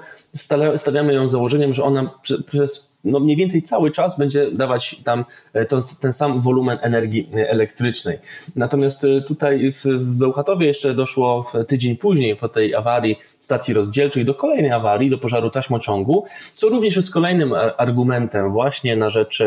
stawiamy 0.77 1.15
ją 1.15 1.29
z 1.29 1.31
założeniem, 1.31 1.75
że 1.75 1.85
ona 1.85 2.11
przez 2.47 2.94
no 3.05 3.21
mniej 3.21 3.37
więcej 3.37 3.63
cały 3.63 3.91
czas 3.91 4.19
będzie 4.19 4.51
dawać 4.51 4.97
tam 5.05 5.25
e, 5.53 5.67
to, 5.67 5.83
ten 6.01 6.13
sam 6.13 6.41
wolumen 6.41 6.79
energii 6.83 7.29
elektrycznej. 7.35 8.19
Natomiast 8.57 9.05
e, 9.05 9.21
tutaj 9.21 9.73
w 9.73 9.85
Bełchatowie 9.99 10.67
jeszcze 10.67 10.95
doszło 10.95 11.53
tydzień 11.69 11.97
później 11.97 12.37
po 12.37 12.49
tej 12.49 12.75
awarii 12.75 13.17
stacji 13.39 13.75
rozdzielczej 13.75 14.25
do 14.25 14.35
kolejnej 14.35 14.73
awarii, 14.73 15.11
do 15.11 15.19
pożaru 15.19 15.51
taśmociągu, 15.51 16.25
co 16.55 16.69
również 16.69 16.97
jest 16.97 17.13
kolejnym 17.13 17.53
argumentem 17.77 18.53
właśnie 18.53 18.97
na 18.97 19.11
rzecz 19.11 19.43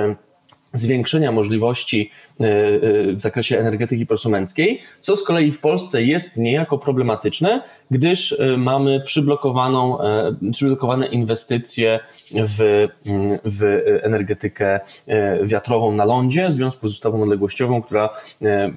zwiększenia 0.73 1.31
możliwości 1.31 2.11
e, 2.39 2.43
e, 2.43 3.13
w 3.13 3.21
zakresie 3.21 3.59
energetyki 3.59 4.05
prosumenckiej, 4.05 4.81
co 4.99 5.17
z 5.17 5.23
kolei 5.23 5.51
w 5.51 5.59
Polsce 5.59 6.03
jest 6.03 6.37
niejako 6.37 6.77
problematyczne, 6.77 7.61
gdyż 7.91 8.31
e, 8.39 8.57
mamy 8.57 9.01
przyblokowaną, 9.01 9.97
przyblokowane 10.51 11.07
inwestycje 11.07 11.99
w, 12.31 12.87
mm, 13.05 13.39
w 13.45 13.81
energetykę 14.03 14.79
wiatrową 15.43 15.91
na 15.91 16.05
lądzie 16.05 16.47
w 16.47 16.53
związku 16.53 16.87
z 16.87 16.91
ustawą 16.91 17.23
odległościową, 17.23 17.81
która 17.81 18.09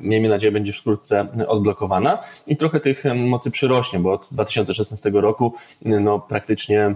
miejmy 0.00 0.28
nadzieję 0.28 0.52
będzie 0.52 0.72
wkrótce 0.72 1.26
odblokowana. 1.48 2.18
I 2.46 2.56
trochę 2.56 2.80
tych 2.80 3.04
mocy 3.14 3.50
przyrośnie, 3.50 3.98
bo 3.98 4.12
od 4.12 4.28
2016 4.32 5.10
roku 5.14 5.54
no, 5.82 6.18
praktycznie 6.18 6.94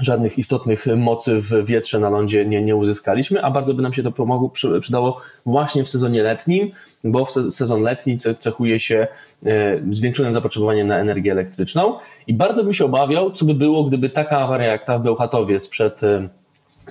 żadnych 0.00 0.38
istotnych 0.38 0.86
mocy 0.96 1.40
w 1.40 1.64
wietrze 1.64 2.00
na 2.00 2.10
lądzie 2.10 2.46
nie, 2.46 2.62
nie 2.62 2.76
uzyskaliśmy, 2.76 3.42
a 3.42 3.50
bardzo 3.50 3.74
by 3.74 3.82
nam 3.82 3.92
się 3.92 4.02
to 4.02 4.12
pomogło, 4.12 4.52
przydało 4.80 5.20
właśnie 5.46 5.84
w 5.84 5.90
sezonie 5.90 6.22
letnim, 6.22 6.70
bo 7.04 7.24
w 7.24 7.30
sezon 7.30 7.82
letni 7.82 8.16
cechuje 8.38 8.80
się 8.80 9.06
e, 9.46 9.80
zwiększonym 9.90 10.34
zapotrzebowaniem 10.34 10.88
na 10.88 10.98
energię 10.98 11.32
elektryczną 11.32 11.98
i 12.26 12.34
bardzo 12.34 12.64
bym 12.64 12.74
się 12.74 12.84
obawiał, 12.84 13.32
co 13.32 13.44
by 13.44 13.54
było, 13.54 13.84
gdyby 13.84 14.10
taka 14.10 14.38
awaria 14.38 14.66
jak 14.66 14.84
ta 14.84 14.98
w 14.98 15.02
Bełchatowie 15.02 15.60
sprzed 15.60 16.02
e, 16.02 16.28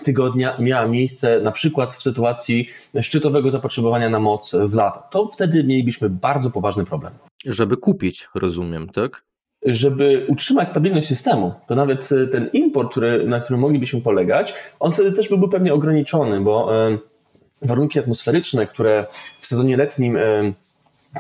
tygodnia 0.04 0.58
miała 0.60 0.88
miejsce 0.88 1.40
na 1.40 1.52
przykład 1.52 1.96
w 1.96 2.02
sytuacji 2.02 2.70
szczytowego 3.02 3.52
zapotrzebowania 3.52 4.10
na 4.10 4.20
moc 4.20 4.56
w 4.66 4.74
lato. 4.74 5.04
To 5.12 5.28
wtedy 5.28 5.64
mielibyśmy 5.64 6.10
bardzo 6.10 6.50
poważny 6.52 6.86
problem. 6.86 7.14
Żeby 7.46 7.78
kupić, 7.78 8.30
rozumiem, 8.36 8.90
tak? 8.90 9.24
Żeby 9.68 10.26
utrzymać 10.28 10.70
stabilność 10.70 11.08
systemu, 11.08 11.54
to 11.68 11.76
nawet 11.76 12.10
e, 12.12 12.28
ten 12.28 12.50
import, 12.54 12.92
który, 12.92 13.28
na 13.28 13.40
którym 13.40 13.62
moglibyśmy 13.62 14.02
polegać, 14.02 14.54
on 14.80 14.92
wtedy 14.92 15.12
też 15.12 15.30
byłby 15.30 15.50
pewnie 15.50 15.74
ograniczony, 15.74 16.42
bo 16.42 16.88
e, 16.88 16.98
warunki 17.62 18.00
atmosferyczne, 18.00 18.68
które 18.68 19.06
w 19.40 19.46
sezonie 19.46 19.78
letnim 19.78 20.18
e, 20.18 20.54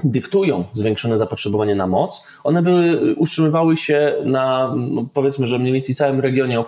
dyktują 0.03 0.63
zwiększone 0.73 1.17
zapotrzebowanie 1.17 1.75
na 1.75 1.87
moc, 1.87 2.27
one 2.43 2.61
były, 2.61 3.15
utrzymywały 3.15 3.77
się 3.77 4.13
na 4.25 4.75
no 4.77 5.05
powiedzmy, 5.13 5.47
że 5.47 5.59
mniej 5.59 5.73
więcej 5.73 5.95
całym 5.95 6.19
regionie 6.19 6.63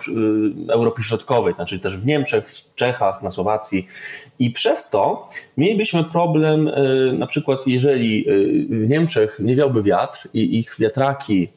Europy 0.68 1.02
Środkowej, 1.02 1.54
znaczy 1.54 1.78
też 1.78 1.96
w 1.96 2.06
Niemczech, 2.06 2.48
w 2.48 2.74
Czechach, 2.74 3.22
na 3.22 3.30
Słowacji. 3.30 3.86
I 4.38 4.50
przez 4.50 4.90
to 4.90 5.28
mielibyśmy 5.56 6.04
problem 6.04 6.70
na 7.18 7.26
przykład 7.26 7.66
jeżeli 7.66 8.26
w 8.70 8.88
Niemczech 8.88 9.40
nie 9.42 9.56
wiałby 9.56 9.82
wiatr 9.82 10.28
i 10.34 10.58
ich 10.58 10.76
wiatraki 10.78 11.48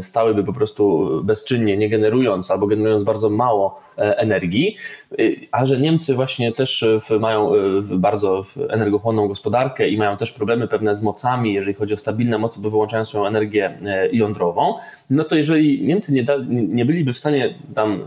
stałyby 0.00 0.44
po 0.44 0.52
prostu 0.52 1.10
bezczynnie, 1.24 1.76
nie 1.76 1.88
generując 1.88 2.50
albo 2.50 2.66
generując 2.66 3.02
bardzo 3.02 3.30
mało 3.30 3.80
e, 3.98 4.18
energii, 4.18 4.76
e, 5.12 5.22
a 5.52 5.66
że 5.66 5.78
Niemcy 5.78 6.14
właśnie 6.14 6.52
też 6.52 6.84
mają 7.20 7.52
bardzo 7.82 8.44
energochłonną 8.68 9.28
gospodarkę 9.28 9.88
i 9.88 9.96
mają 9.96 10.16
też 10.16 10.32
problemy 10.32 10.68
pewne 10.68 10.96
z 10.96 11.02
mocami, 11.02 11.54
jeżeli 11.54 11.74
chodzi 11.74 11.94
o 11.94 11.96
stabilne 11.96 12.38
moce, 12.38 12.60
bo 12.62 12.70
wyłączają 12.70 13.04
swoją 13.04 13.26
energię 13.26 13.78
jądrową, 14.12 14.74
no 15.10 15.24
to 15.24 15.36
jeżeli 15.36 15.86
Niemcy 15.86 16.12
nie, 16.12 16.22
da, 16.22 16.36
nie 16.48 16.84
byliby 16.84 17.12
w 17.12 17.18
stanie 17.18 17.54
tam 17.74 18.02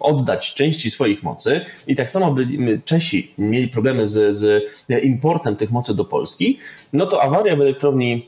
oddać 0.00 0.54
części 0.54 0.90
swoich 0.90 1.22
mocy 1.22 1.60
i 1.86 1.96
tak 1.96 2.10
samo 2.10 2.32
by 2.32 2.46
Czesi 2.84 3.34
mieli 3.38 3.68
problemy 3.68 4.06
z, 4.06 4.36
z 4.36 4.72
importem 5.02 5.56
tych 5.56 5.70
mocy 5.70 5.94
do 5.94 6.04
Polski, 6.04 6.58
no 6.92 7.06
to 7.06 7.22
awaria 7.22 7.56
w 7.56 7.60
elektrowni 7.60 8.26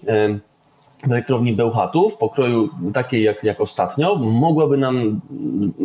w 1.07 1.13
elektrowni 1.13 1.53
Bełchatów, 1.53 2.17
pokroju 2.17 2.69
takiej 2.93 3.23
jak, 3.23 3.45
jak 3.45 3.61
ostatnio, 3.61 4.15
mogłaby 4.17 4.77
nam 4.77 5.21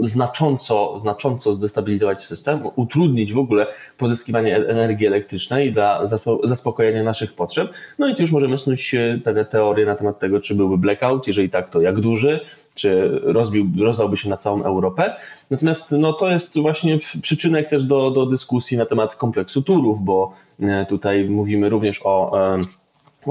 znacząco, 0.02 1.00
znacząco 1.00 1.54
zdestabilizować 1.54 2.24
system, 2.24 2.60
utrudnić 2.76 3.34
w 3.34 3.38
ogóle 3.38 3.68
pozyskiwanie 3.98 4.58
e-, 4.58 4.68
energii 4.68 5.08
elektrycznej 5.08 5.74
dla 5.74 6.02
zaspokojenia 6.44 7.04
naszych 7.04 7.34
potrzeb. 7.34 7.74
No 8.00 8.08
i 8.08 8.16
tu 8.16 8.22
już 8.22 8.32
możemy 8.32 8.58
snuć 8.58 8.96
pewne 9.24 9.46
teorie 9.46 9.86
na 9.86 9.96
temat 9.96 10.20
tego, 10.20 10.40
czy 10.40 10.56
byłby 10.56 10.78
blackout, 10.78 11.28
jeżeli 11.28 11.50
tak, 11.50 11.70
to 11.70 11.82
jak 11.82 12.00
duży, 12.00 12.40
czy 12.76 13.20
rozbił, 13.24 13.66
rozdałby 13.80 14.18
się 14.18 14.30
na 14.30 14.38
całą 14.38 14.64
Europę. 14.64 15.16
Natomiast 15.50 15.92
no, 15.92 16.14
to 16.14 16.30
jest 16.30 16.60
właśnie 16.60 16.98
przyczynek 17.22 17.70
też 17.70 17.84
do, 17.84 18.12
do 18.12 18.26
dyskusji 18.26 18.78
na 18.78 18.86
temat 18.86 19.16
kompleksu 19.16 19.62
turów, 19.62 20.02
bo 20.02 20.34
e, 20.60 20.86
tutaj 20.86 21.30
mówimy 21.30 21.70
również 21.70 22.02
o 22.04 22.40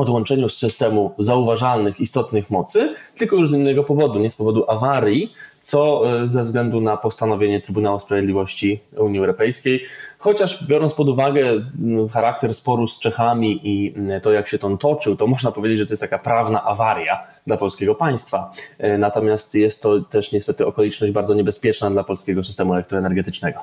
odłączeniu 0.01 0.49
z 0.49 0.57
systemu 0.59 1.15
zauważalnych, 1.19 2.01
istotnych 2.01 2.51
mocy, 2.51 2.95
tylko 3.15 3.37
już 3.37 3.51
z 3.51 3.53
innego 3.53 3.85
powodu, 3.85 4.19
nie 4.19 4.31
z 4.31 4.37
powodu 4.37 4.65
awarii, 4.71 5.33
co 5.63 6.03
e, 6.23 6.29
ze 6.29 6.45
względu 6.45 6.81
na 6.81 6.97
postanowienie 6.97 7.61
Trybunału 7.61 8.01
Sprawiedliwości 8.01 8.81
Unii 8.97 9.19
Europejskiej. 9.19 9.85
Chociaż 10.19 10.67
biorąc 10.67 10.95
pod 10.95 11.09
uwagę 11.09 11.65
charakter 12.13 12.55
sporu 12.55 12.87
z 12.87 12.99
Czechami 12.99 13.61
i 13.65 13.95
to, 14.23 14.33
jak 14.33 14.49
się 14.49 14.59
to 14.59 14.77
toczył, 14.77 15.17
to 15.17 15.27
można 15.27 15.53
powiedzieć, 15.53 15.79
że 15.79 15.87
to 15.87 15.93
jest 15.93 16.03
taka 16.03 16.19
prawna 16.19 16.65
awaria 16.65 17.27
dla 17.47 17.57
polskiego 17.57 17.95
państwa. 17.95 18.51
E, 18.79 18.99
natomiast 18.99 19.55
jest 19.55 19.83
to 19.83 20.01
też 20.01 20.33
niestety 20.33 20.67
okoliczność 20.67 21.13
bardzo 21.13 21.35
niebezpieczna 21.35 21.91
dla 21.91 22.05
polskiego 22.05 22.43
systemu 22.43 22.73
elektroenergetycznego. 22.73 23.61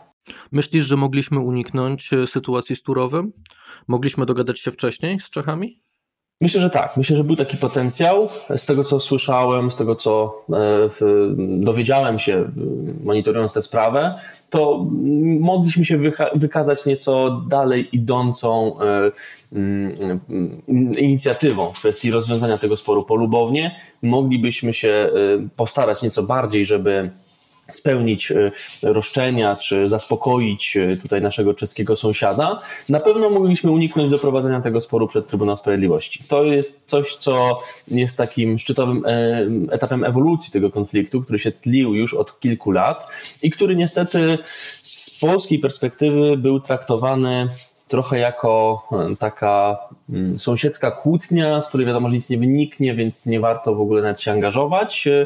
Myślisz, 0.51 0.85
że 0.85 0.97
mogliśmy 0.97 1.39
uniknąć 1.39 2.13
e, 2.13 2.27
sytuacji 2.27 2.75
z 2.75 2.83
Turowem? 2.83 3.33
Mogliśmy 3.87 4.25
dogadać 4.25 4.59
się 4.59 4.71
wcześniej 4.71 5.19
z 5.19 5.29
Czechami? 5.29 5.81
Myślę, 6.41 6.61
że 6.61 6.69
tak. 6.69 6.97
Myślę, 6.97 7.17
że 7.17 7.23
był 7.23 7.35
taki 7.35 7.57
potencjał. 7.57 8.29
Z 8.57 8.65
tego, 8.65 8.83
co 8.83 8.99
słyszałem, 8.99 9.71
z 9.71 9.75
tego, 9.75 9.95
co 9.95 10.43
e, 10.49 10.55
dowiedziałem 11.37 12.19
się, 12.19 12.51
monitorując 13.03 13.53
tę 13.53 13.61
sprawę, 13.61 14.15
to 14.49 14.85
mogliśmy 15.39 15.85
się 15.85 15.99
wykazać 16.35 16.85
nieco 16.85 17.41
dalej 17.47 17.95
idącą 17.95 18.79
e, 18.79 19.11
mm, 19.53 20.21
inicjatywą 20.97 21.69
w 21.69 21.73
kwestii 21.73 22.11
rozwiązania 22.11 22.57
tego 22.57 22.77
sporu 22.77 23.03
polubownie. 23.03 23.75
Moglibyśmy 24.01 24.73
się 24.73 24.89
e, 24.89 25.09
postarać 25.55 26.01
nieco 26.01 26.23
bardziej, 26.23 26.65
żeby 26.65 27.11
spełnić 27.75 28.31
e, 28.31 28.51
roszczenia, 28.83 29.55
czy 29.55 29.87
zaspokoić 29.87 30.77
e, 30.77 30.97
tutaj 30.97 31.21
naszego 31.21 31.53
czeskiego 31.53 31.95
sąsiada, 31.95 32.61
na 32.89 32.99
pewno 32.99 33.29
mogliśmy 33.29 33.71
uniknąć 33.71 34.11
doprowadzenia 34.11 34.61
tego 34.61 34.81
sporu 34.81 35.07
przed 35.07 35.27
Trybunał 35.27 35.57
Sprawiedliwości. 35.57 36.23
To 36.27 36.43
jest 36.43 36.83
coś, 36.85 37.15
co 37.15 37.61
jest 37.87 38.17
takim 38.17 38.59
szczytowym 38.59 39.03
e, 39.05 39.47
etapem 39.71 40.03
ewolucji 40.03 40.53
tego 40.53 40.71
konfliktu, 40.71 41.21
który 41.21 41.39
się 41.39 41.51
tlił 41.51 41.95
już 41.95 42.13
od 42.13 42.39
kilku 42.39 42.71
lat 42.71 43.07
i 43.43 43.51
który 43.51 43.75
niestety 43.75 44.37
z 44.83 45.19
polskiej 45.19 45.59
perspektywy 45.59 46.37
był 46.37 46.59
traktowany 46.59 47.47
trochę 47.91 48.19
jako 48.19 48.83
e, 48.91 49.15
taka 49.15 49.77
mm, 50.09 50.39
sąsiedzka 50.39 50.91
kłótnia, 50.91 51.61
z 51.61 51.67
której 51.67 51.87
wiadomo, 51.87 52.09
że 52.09 52.15
nic 52.15 52.29
nie 52.29 52.37
wyniknie, 52.37 52.95
więc 52.95 53.25
nie 53.25 53.39
warto 53.39 53.75
w 53.75 53.81
ogóle 53.81 54.01
nawet 54.01 54.21
się 54.21 54.31
angażować 54.31 55.07
e, 55.07 55.25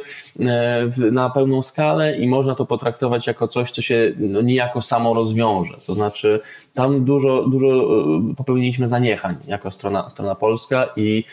na 1.11 1.29
pełną 1.29 1.63
skalę 1.63 2.17
i 2.17 2.27
można 2.27 2.55
to 2.55 2.65
potraktować 2.65 3.27
jako 3.27 3.47
coś, 3.47 3.71
co 3.71 3.81
się 3.81 4.13
no, 4.17 4.41
niejako 4.41 4.81
samo 4.81 5.13
rozwiąże. 5.13 5.77
To 5.87 5.93
znaczy, 5.93 6.39
tam 6.73 7.05
dużo, 7.05 7.47
dużo 7.47 7.67
e, 7.67 8.35
popełniliśmy 8.37 8.87
zaniechań 8.87 9.35
jako 9.47 9.71
strona, 9.71 10.09
strona 10.09 10.35
polska 10.35 10.89
i 10.95 11.23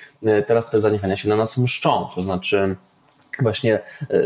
teraz 0.47 0.71
te 0.71 0.81
zaniechania 0.81 1.17
się 1.17 1.29
na 1.29 1.37
nas 1.37 1.59
mszczą. 1.59 2.09
To 2.15 2.23
znaczy, 2.23 2.77
właśnie 3.41 3.75
e, 3.75 4.23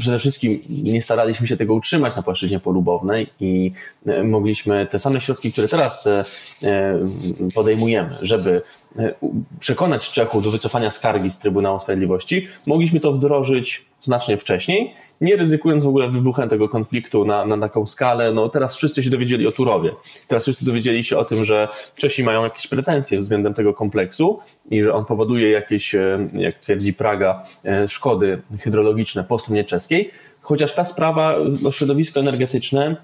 przede 0.00 0.18
wszystkim 0.18 0.60
nie 0.68 1.02
staraliśmy 1.02 1.46
się 1.46 1.56
tego 1.56 1.74
utrzymać 1.74 2.16
na 2.16 2.22
płaszczyźnie 2.22 2.60
polubownej 2.60 3.30
i 3.40 3.72
e, 4.06 4.24
mogliśmy 4.24 4.86
te 4.86 4.98
same 4.98 5.20
środki, 5.20 5.52
które 5.52 5.68
teraz 5.68 6.06
e, 6.06 6.24
podejmujemy, 7.54 8.10
żeby 8.22 8.62
przekonać 9.60 10.10
Czechów 10.10 10.44
do 10.44 10.50
wycofania 10.50 10.90
skargi 10.90 11.30
z 11.30 11.38
Trybunału 11.38 11.80
Sprawiedliwości, 11.80 12.48
mogliśmy 12.66 13.00
to 13.00 13.12
wdrożyć 13.12 13.88
znacznie 14.00 14.38
wcześniej 14.38 14.94
nie 15.20 15.36
ryzykując 15.36 15.84
w 15.84 15.88
ogóle 15.88 16.08
wybuchem 16.08 16.48
tego 16.48 16.68
konfliktu 16.68 17.24
na, 17.24 17.46
na 17.46 17.58
taką 17.58 17.86
skalę. 17.86 18.32
No 18.32 18.48
teraz 18.48 18.76
wszyscy 18.76 19.02
się 19.02 19.10
dowiedzieli 19.10 19.46
o 19.46 19.52
Turowie. 19.52 19.94
Teraz 20.28 20.44
wszyscy 20.44 20.64
dowiedzieli 20.64 21.04
się 21.04 21.18
o 21.18 21.24
tym, 21.24 21.44
że 21.44 21.68
Czesi 21.96 22.24
mają 22.24 22.44
jakieś 22.44 22.66
pretensje 22.66 23.20
względem 23.20 23.54
tego 23.54 23.74
kompleksu 23.74 24.38
i 24.70 24.82
że 24.82 24.94
on 24.94 25.04
powoduje 25.04 25.50
jakieś, 25.50 25.94
e, 25.94 26.28
jak 26.32 26.54
twierdzi 26.54 26.94
Praga, 26.94 27.44
e, 27.64 27.88
szkody 27.88 28.42
hydrologiczne 28.60 29.24
po 29.24 29.38
stronie 29.38 29.64
czeskiej. 29.64 30.10
Chociaż 30.40 30.74
ta 30.74 30.84
sprawa, 30.84 31.36
no, 31.62 31.72
środowisko 31.72 32.20
energetyczne 32.20 32.96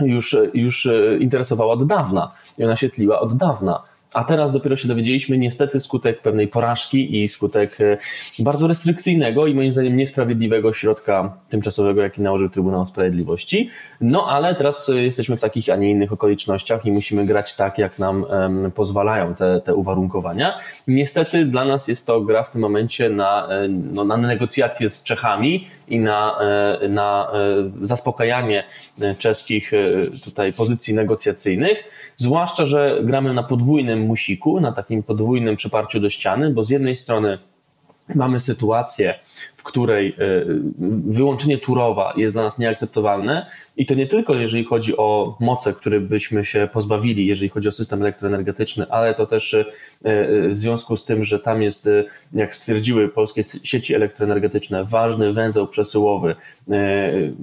już, 0.00 0.36
już 0.54 0.86
e, 0.86 1.16
interesowała 1.20 1.72
od 1.72 1.86
dawna 1.86 2.32
i 2.58 2.64
ona 2.64 2.76
się 2.76 2.88
tliła 2.88 3.20
od 3.20 3.36
dawna 3.36 3.82
a 4.14 4.24
teraz 4.24 4.52
dopiero 4.52 4.76
się 4.76 4.88
dowiedzieliśmy, 4.88 5.38
niestety, 5.38 5.80
skutek 5.80 6.20
pewnej 6.20 6.48
porażki 6.48 7.22
i 7.22 7.28
skutek 7.28 7.80
e, 7.80 7.96
bardzo 8.38 8.68
restrykcyjnego 8.68 9.46
i 9.46 9.54
moim 9.54 9.72
zdaniem 9.72 9.96
niesprawiedliwego 9.96 10.72
środka 10.72 11.36
tymczasowego, 11.48 12.02
jaki 12.02 12.22
nałożył 12.22 12.48
Trybunał 12.48 12.86
Sprawiedliwości. 12.86 13.68
No 14.00 14.26
ale 14.28 14.54
teraz 14.54 14.88
e, 14.88 14.94
jesteśmy 14.94 15.36
w 15.36 15.40
takich, 15.40 15.70
a 15.70 15.76
nie 15.76 15.90
innych 15.90 16.12
okolicznościach 16.12 16.86
i 16.86 16.90
musimy 16.90 17.26
grać 17.26 17.56
tak, 17.56 17.78
jak 17.78 17.98
nam 17.98 18.26
pozwalają 18.74 19.34
te, 19.34 19.60
te 19.60 19.74
uwarunkowania. 19.74 20.58
Niestety 20.88 21.44
dla 21.44 21.64
nas 21.64 21.88
jest 21.88 22.06
to 22.06 22.20
gra 22.20 22.42
w 22.42 22.50
tym 22.50 22.60
momencie 22.60 23.10
na, 23.10 23.48
e, 23.48 23.68
no, 23.68 24.04
na 24.04 24.16
negocjacje 24.16 24.90
z 24.90 25.04
Czechami 25.04 25.66
i 25.88 25.98
na, 25.98 26.38
na 26.88 27.32
zaspokajanie 27.82 28.64
czeskich 29.18 29.72
tutaj 30.24 30.52
pozycji 30.52 30.94
negocjacyjnych. 30.94 31.84
Zwłaszcza, 32.16 32.66
że 32.66 33.00
gramy 33.02 33.34
na 33.34 33.42
podwójnym 33.42 34.00
musiku, 34.00 34.60
na 34.60 34.72
takim 34.72 35.02
podwójnym 35.02 35.56
przyparciu 35.56 36.00
do 36.00 36.10
ściany, 36.10 36.50
bo 36.50 36.64
z 36.64 36.70
jednej 36.70 36.96
strony 36.96 37.38
mamy 38.14 38.40
sytuację, 38.40 39.14
w 39.56 39.62
której 39.62 40.08
e, 40.08 40.14
wyłączenie 41.06 41.58
Turowa 41.58 42.14
jest 42.16 42.34
dla 42.34 42.42
nas 42.42 42.58
nieakceptowalne 42.58 43.46
i 43.76 43.86
to 43.86 43.94
nie 43.94 44.06
tylko 44.06 44.34
jeżeli 44.34 44.64
chodzi 44.64 44.96
o 44.96 45.36
moce, 45.40 45.72
które 45.72 46.00
byśmy 46.00 46.44
się 46.44 46.68
pozbawili, 46.72 47.26
jeżeli 47.26 47.48
chodzi 47.48 47.68
o 47.68 47.72
system 47.72 48.02
elektroenergetyczny, 48.02 48.86
ale 48.90 49.14
to 49.14 49.26
też 49.26 49.54
e, 49.54 49.64
e, 50.04 50.48
w 50.48 50.58
związku 50.58 50.96
z 50.96 51.04
tym, 51.04 51.24
że 51.24 51.38
tam 51.38 51.62
jest, 51.62 51.88
jak 52.32 52.54
stwierdziły 52.54 53.08
polskie 53.08 53.42
sieci 53.44 53.94
elektroenergetyczne, 53.94 54.84
ważny 54.84 55.32
węzeł 55.32 55.66
przesyłowy 55.66 56.34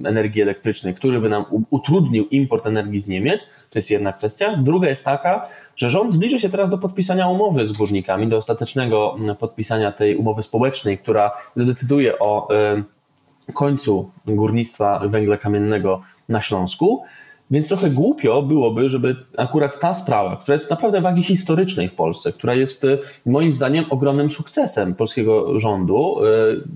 energii 0.04 0.42
elektrycznej, 0.42 0.94
który 0.94 1.20
by 1.20 1.28
nam 1.28 1.44
utrudnił 1.70 2.28
import 2.28 2.66
energii 2.66 2.98
z 2.98 3.08
Niemiec, 3.08 3.54
to 3.70 3.78
jest 3.78 3.90
jedna 3.90 4.12
kwestia. 4.12 4.56
Druga 4.56 4.88
jest 4.88 5.04
taka, 5.04 5.48
że 5.76 5.90
rząd 5.90 6.12
zbliży 6.12 6.40
się 6.40 6.48
teraz 6.48 6.70
do 6.70 6.78
podpisania 6.78 7.28
umowy 7.28 7.66
z 7.66 7.72
górnikami, 7.72 8.28
do 8.28 8.36
ostatecznego 8.36 9.16
podpisania 9.38 9.92
tej 9.92 10.16
umowy 10.16 10.42
społecznej, 10.42 10.98
która 10.98 11.30
zdecyduje 11.56 12.18
o 12.18 12.48
końcu 13.54 14.10
górnictwa 14.26 15.08
węgla 15.08 15.36
kamiennego 15.36 16.00
na 16.28 16.40
Śląsku. 16.40 17.02
Więc 17.52 17.68
trochę 17.68 17.90
głupio 17.90 18.42
byłoby, 18.42 18.88
żeby 18.88 19.16
akurat 19.36 19.80
ta 19.80 19.94
sprawa, 19.94 20.36
która 20.36 20.54
jest 20.54 20.70
naprawdę 20.70 21.00
wagi 21.00 21.22
historycznej 21.22 21.88
w 21.88 21.94
Polsce, 21.94 22.32
która 22.32 22.54
jest 22.54 22.84
e, 22.84 22.98
moim 23.26 23.52
zdaniem 23.52 23.84
ogromnym 23.90 24.30
sukcesem 24.30 24.94
polskiego 24.94 25.58
rządu, 25.58 26.16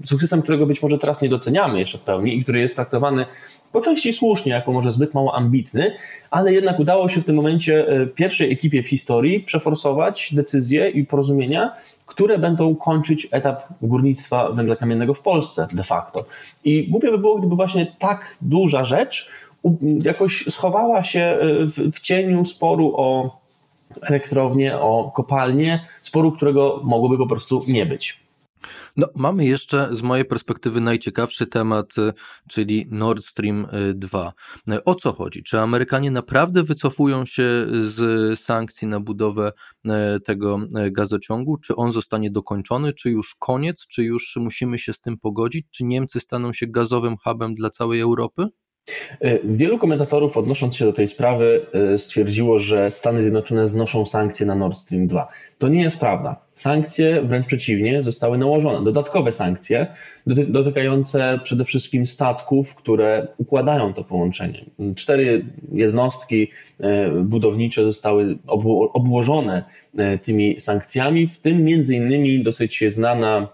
e, 0.02 0.06
sukcesem, 0.06 0.42
którego 0.42 0.66
być 0.66 0.82
może 0.82 0.99
teraz 0.99 1.23
nie 1.23 1.28
doceniamy 1.28 1.78
jeszcze 1.78 1.99
w 1.99 2.02
pełni 2.02 2.37
i 2.37 2.42
który 2.42 2.61
jest 2.61 2.76
traktowany 2.76 3.26
po 3.76 3.80
części 3.80 4.12
słusznie, 4.12 4.52
jako 4.52 4.73
może 4.73 4.92
zbyt 4.92 5.14
mało 5.14 5.35
ambitny, 5.35 5.92
ale 6.30 6.52
jednak 6.52 6.80
udało 6.80 7.09
się 7.09 7.21
w 7.21 7.25
tym 7.25 7.37
momencie 7.37 7.88
e, 7.88 8.06
pierwszej 8.06 8.52
ekipie 8.52 8.83
w 8.83 8.88
historii 8.88 9.40
przeforsować 9.40 10.35
decyzje 10.35 10.90
i 10.90 11.04
porozumienia, 11.04 11.73
które 12.06 12.38
będą 12.38 12.76
kończyć 12.76 13.28
etap 13.30 13.62
górnictwa 13.83 14.52
węgla 14.52 14.76
kamiennego 14.76 15.14
w 15.14 15.23
Polsce 15.23 15.68
de 15.73 15.83
facto. 15.83 16.25
I 16.64 16.88
głupio 16.90 17.11
by 17.11 17.18
było, 17.18 17.38
gdyby 17.38 17.56
właśnie 17.56 17.87
tak 17.99 18.37
duża 18.40 18.85
rzecz 18.85 19.30
jakoś 20.04 20.45
schowała 20.49 21.04
się 21.04 21.21
e, 21.21 21.38
w, 21.66 21.97
w 21.97 22.00
cieniu 22.00 22.45
sporu 22.45 22.92
o 22.97 23.38
elektrownię, 24.02 24.78
o 24.78 25.12
kopalnię, 25.14 25.80
sporu, 26.02 26.33
którego 26.33 26.80
mogłoby 26.85 27.18
po 27.18 27.26
prostu 27.26 27.61
nie 27.68 27.87
być. 27.87 28.25
No, 28.97 29.09
mamy 29.17 29.45
jeszcze 29.47 29.89
z 29.93 30.03
mojej 30.03 30.25
perspektywy 30.25 30.81
najciekawszy 30.81 31.47
temat, 31.47 31.99
y, 31.99 32.13
czyli 32.49 32.87
Nord 32.91 33.25
Stream 33.25 33.67
2. 33.95 34.33
Y, 34.71 34.85
o 34.85 34.95
co 34.95 35.13
chodzi? 35.13 35.43
Czy 35.43 35.61
Amerykanie 35.61 36.11
naprawdę 36.11 36.63
wycofują 36.63 37.25
się 37.25 37.67
z 37.83 38.41
sankcji 38.41 38.89
na 38.89 39.01
budowę 39.01 39.53
y, 39.87 40.21
tego 40.21 40.59
gazociągu? 40.91 41.57
Czy 41.57 41.77
on 41.77 41.93
zostanie 41.93 42.31
dokończony? 42.31 42.93
Czy 42.93 43.11
już 43.11 43.35
koniec? 43.39 43.87
Czy 43.87 44.05
już 44.05 44.37
musimy 44.37 44.79
się 44.79 44.93
z 44.93 45.01
tym 45.01 45.19
pogodzić? 45.19 45.67
Czy 45.71 45.85
Niemcy 45.85 46.21
staną 46.21 46.53
się 46.53 46.67
gazowym 46.67 47.17
hubem 47.17 47.55
dla 47.55 47.71
całej 47.71 48.01
Europy? 48.01 48.49
Wielu 49.45 49.78
komentatorów 49.78 50.37
odnosząc 50.37 50.76
się 50.76 50.85
do 50.85 50.93
tej 50.93 51.09
sprawy 51.09 51.66
stwierdziło, 51.97 52.59
że 52.59 52.90
Stany 52.90 53.23
Zjednoczone 53.23 53.66
znoszą 53.66 54.07
sankcje 54.07 54.47
na 54.47 54.55
Nord 54.55 54.76
Stream 54.76 55.07
2. 55.07 55.28
To 55.59 55.69
nie 55.69 55.83
jest 55.83 56.00
prawda. 56.00 56.37
Sankcje, 56.52 57.23
wręcz 57.23 57.47
przeciwnie, 57.47 58.02
zostały 58.02 58.38
nałożone. 58.38 58.85
Dodatkowe 58.85 59.33
sankcje 59.33 59.87
dotykające 60.26 61.40
przede 61.45 61.64
wszystkim 61.64 62.07
statków, 62.07 62.75
które 62.75 63.28
układają 63.38 63.95
to 63.95 64.05
połączenie. 64.05 64.64
Cztery 64.97 65.45
jednostki 65.73 66.50
e, 66.81 67.11
budownicze 67.11 67.85
zostały 67.85 68.38
obłożone 68.93 69.64
tymi 70.23 70.61
sankcjami, 70.61 71.28
w 71.28 71.38
tym 71.38 71.64
między 71.64 71.95
innymi 71.95 72.43
dosyć 72.43 72.85
znana 72.88 73.49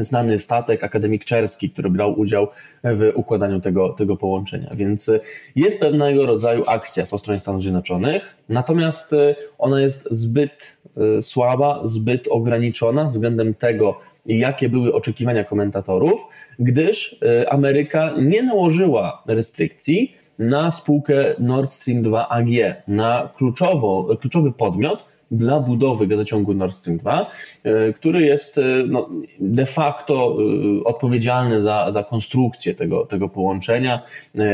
znany 0.00 0.38
statek 0.38 0.84
akademik 0.84 1.24
Czerski, 1.24 1.70
który 1.70 1.90
brał 1.90 2.20
udział 2.20 2.48
w 2.84 3.12
układaniu 3.14 3.60
tego, 3.60 3.88
tego 3.88 4.16
połączenia. 4.16 4.70
Więc 4.74 5.10
jest 5.56 5.80
pewnego 5.80 6.26
rodzaju 6.26 6.64
akcja 6.66 7.06
po 7.10 7.18
stronie 7.18 7.40
Stanów 7.40 7.62
Zjednoczonych, 7.62 8.36
natomiast 8.48 9.14
ona 9.58 9.80
jest 9.80 10.08
zbyt 10.10 10.76
e, 10.96 11.22
słaba, 11.22 11.80
zbyt 11.84 12.28
ograniczona 12.28 13.04
względem 13.04 13.54
tego, 13.54 14.00
jakie 14.26 14.68
były 14.68 14.94
oczekiwania 14.94 15.44
komentatorów, 15.44 16.20
gdyż 16.58 17.20
Ameryka 17.48 18.10
nie 18.18 18.42
nałożyła 18.42 19.22
restrykcji 19.26 20.14
na 20.38 20.72
spółkę 20.72 21.34
Nord 21.38 21.70
Stream 21.70 22.02
2 22.02 22.28
AG, 22.28 22.46
na 22.88 23.28
kluczowo, 23.36 24.16
kluczowy 24.20 24.52
podmiot, 24.52 25.13
dla 25.34 25.60
budowy 25.60 26.06
gazociągu 26.06 26.54
Nord 26.54 26.74
Stream 26.74 26.98
2, 26.98 27.26
e, 27.64 27.92
który 27.92 28.22
jest 28.22 28.58
e, 28.58 28.62
no, 28.88 29.08
de 29.40 29.66
facto 29.66 30.36
e, 30.80 30.84
odpowiedzialny 30.84 31.62
za, 31.62 31.92
za 31.92 32.04
konstrukcję 32.04 32.74
tego, 32.74 33.06
tego 33.06 33.28
połączenia. 33.28 34.00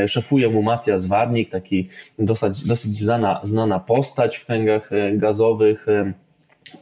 Szefuje 0.07 0.49
mu 0.49 0.61
Matias 0.61 1.05
Warnik, 1.05 1.49
taki 1.49 1.89
dosyć, 2.19 2.67
dosyć 2.67 2.97
znana, 2.97 3.39
znana 3.43 3.79
postać 3.79 4.37
w 4.37 4.45
kręgach 4.45 4.89
gazowych. 5.13 5.85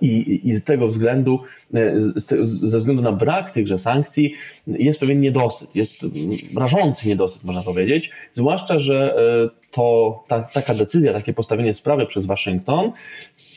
I, 0.02 0.42
I 0.50 0.54
z 0.54 0.64
tego 0.64 0.88
względu, 0.88 1.40
ze 2.42 2.78
względu 2.78 3.02
na 3.02 3.12
brak 3.12 3.52
tychże 3.52 3.80
sankcji, 3.80 4.34
jest 4.68 5.00
pewien 5.00 5.22
niedosyt, 5.22 5.76
jest 5.76 6.06
rażący 6.58 7.08
niedosyt, 7.08 7.44
można 7.44 7.62
powiedzieć. 7.62 8.12
Zwłaszcza, 8.34 8.80
że 8.80 9.16
to 9.72 10.24
ta, 10.28 10.42
taka 10.42 10.74
decyzja, 10.74 11.14
takie 11.14 11.34
postawienie 11.34 11.74
sprawy 11.74 12.06
przez 12.06 12.26
Waszyngton 12.26 12.92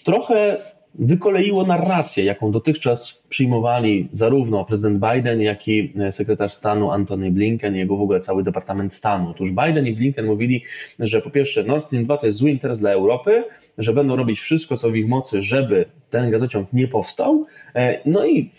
trochę 0.04 0.56
wykoleiło 0.94 1.66
narrację, 1.66 2.24
jaką 2.24 2.52
dotychczas 2.52 3.22
przyjmowali 3.28 4.08
zarówno 4.12 4.64
prezydent 4.64 5.00
Biden, 5.12 5.40
jak 5.40 5.68
i 5.68 5.92
sekretarz 6.10 6.52
stanu 6.52 6.90
Antony 6.90 7.30
Blinken, 7.30 7.76
jego 7.76 7.96
w 7.96 8.02
ogóle 8.02 8.20
cały 8.20 8.42
Departament 8.42 8.94
Stanu. 8.94 9.30
Otóż 9.30 9.50
Biden 9.50 9.86
i 9.86 9.92
Blinken 9.92 10.26
mówili, 10.26 10.64
że 10.98 11.22
po 11.22 11.30
pierwsze 11.30 11.64
Nord 11.64 11.84
Stream 11.84 12.04
2 12.04 12.16
to 12.16 12.26
jest 12.26 12.38
zły 12.38 12.50
interes 12.50 12.78
dla 12.78 12.90
Europy, 12.90 13.44
że 13.78 13.92
będą 13.92 14.16
robić 14.16 14.40
wszystko, 14.40 14.76
co 14.76 14.90
w 14.90 14.96
ich 14.96 15.08
mocy, 15.08 15.42
żeby 15.42 15.84
ten 16.10 16.30
gazociąg 16.30 16.72
nie 16.72 16.88
powstał. 16.88 17.44
E, 17.74 18.00
no 18.06 18.26
i 18.26 18.50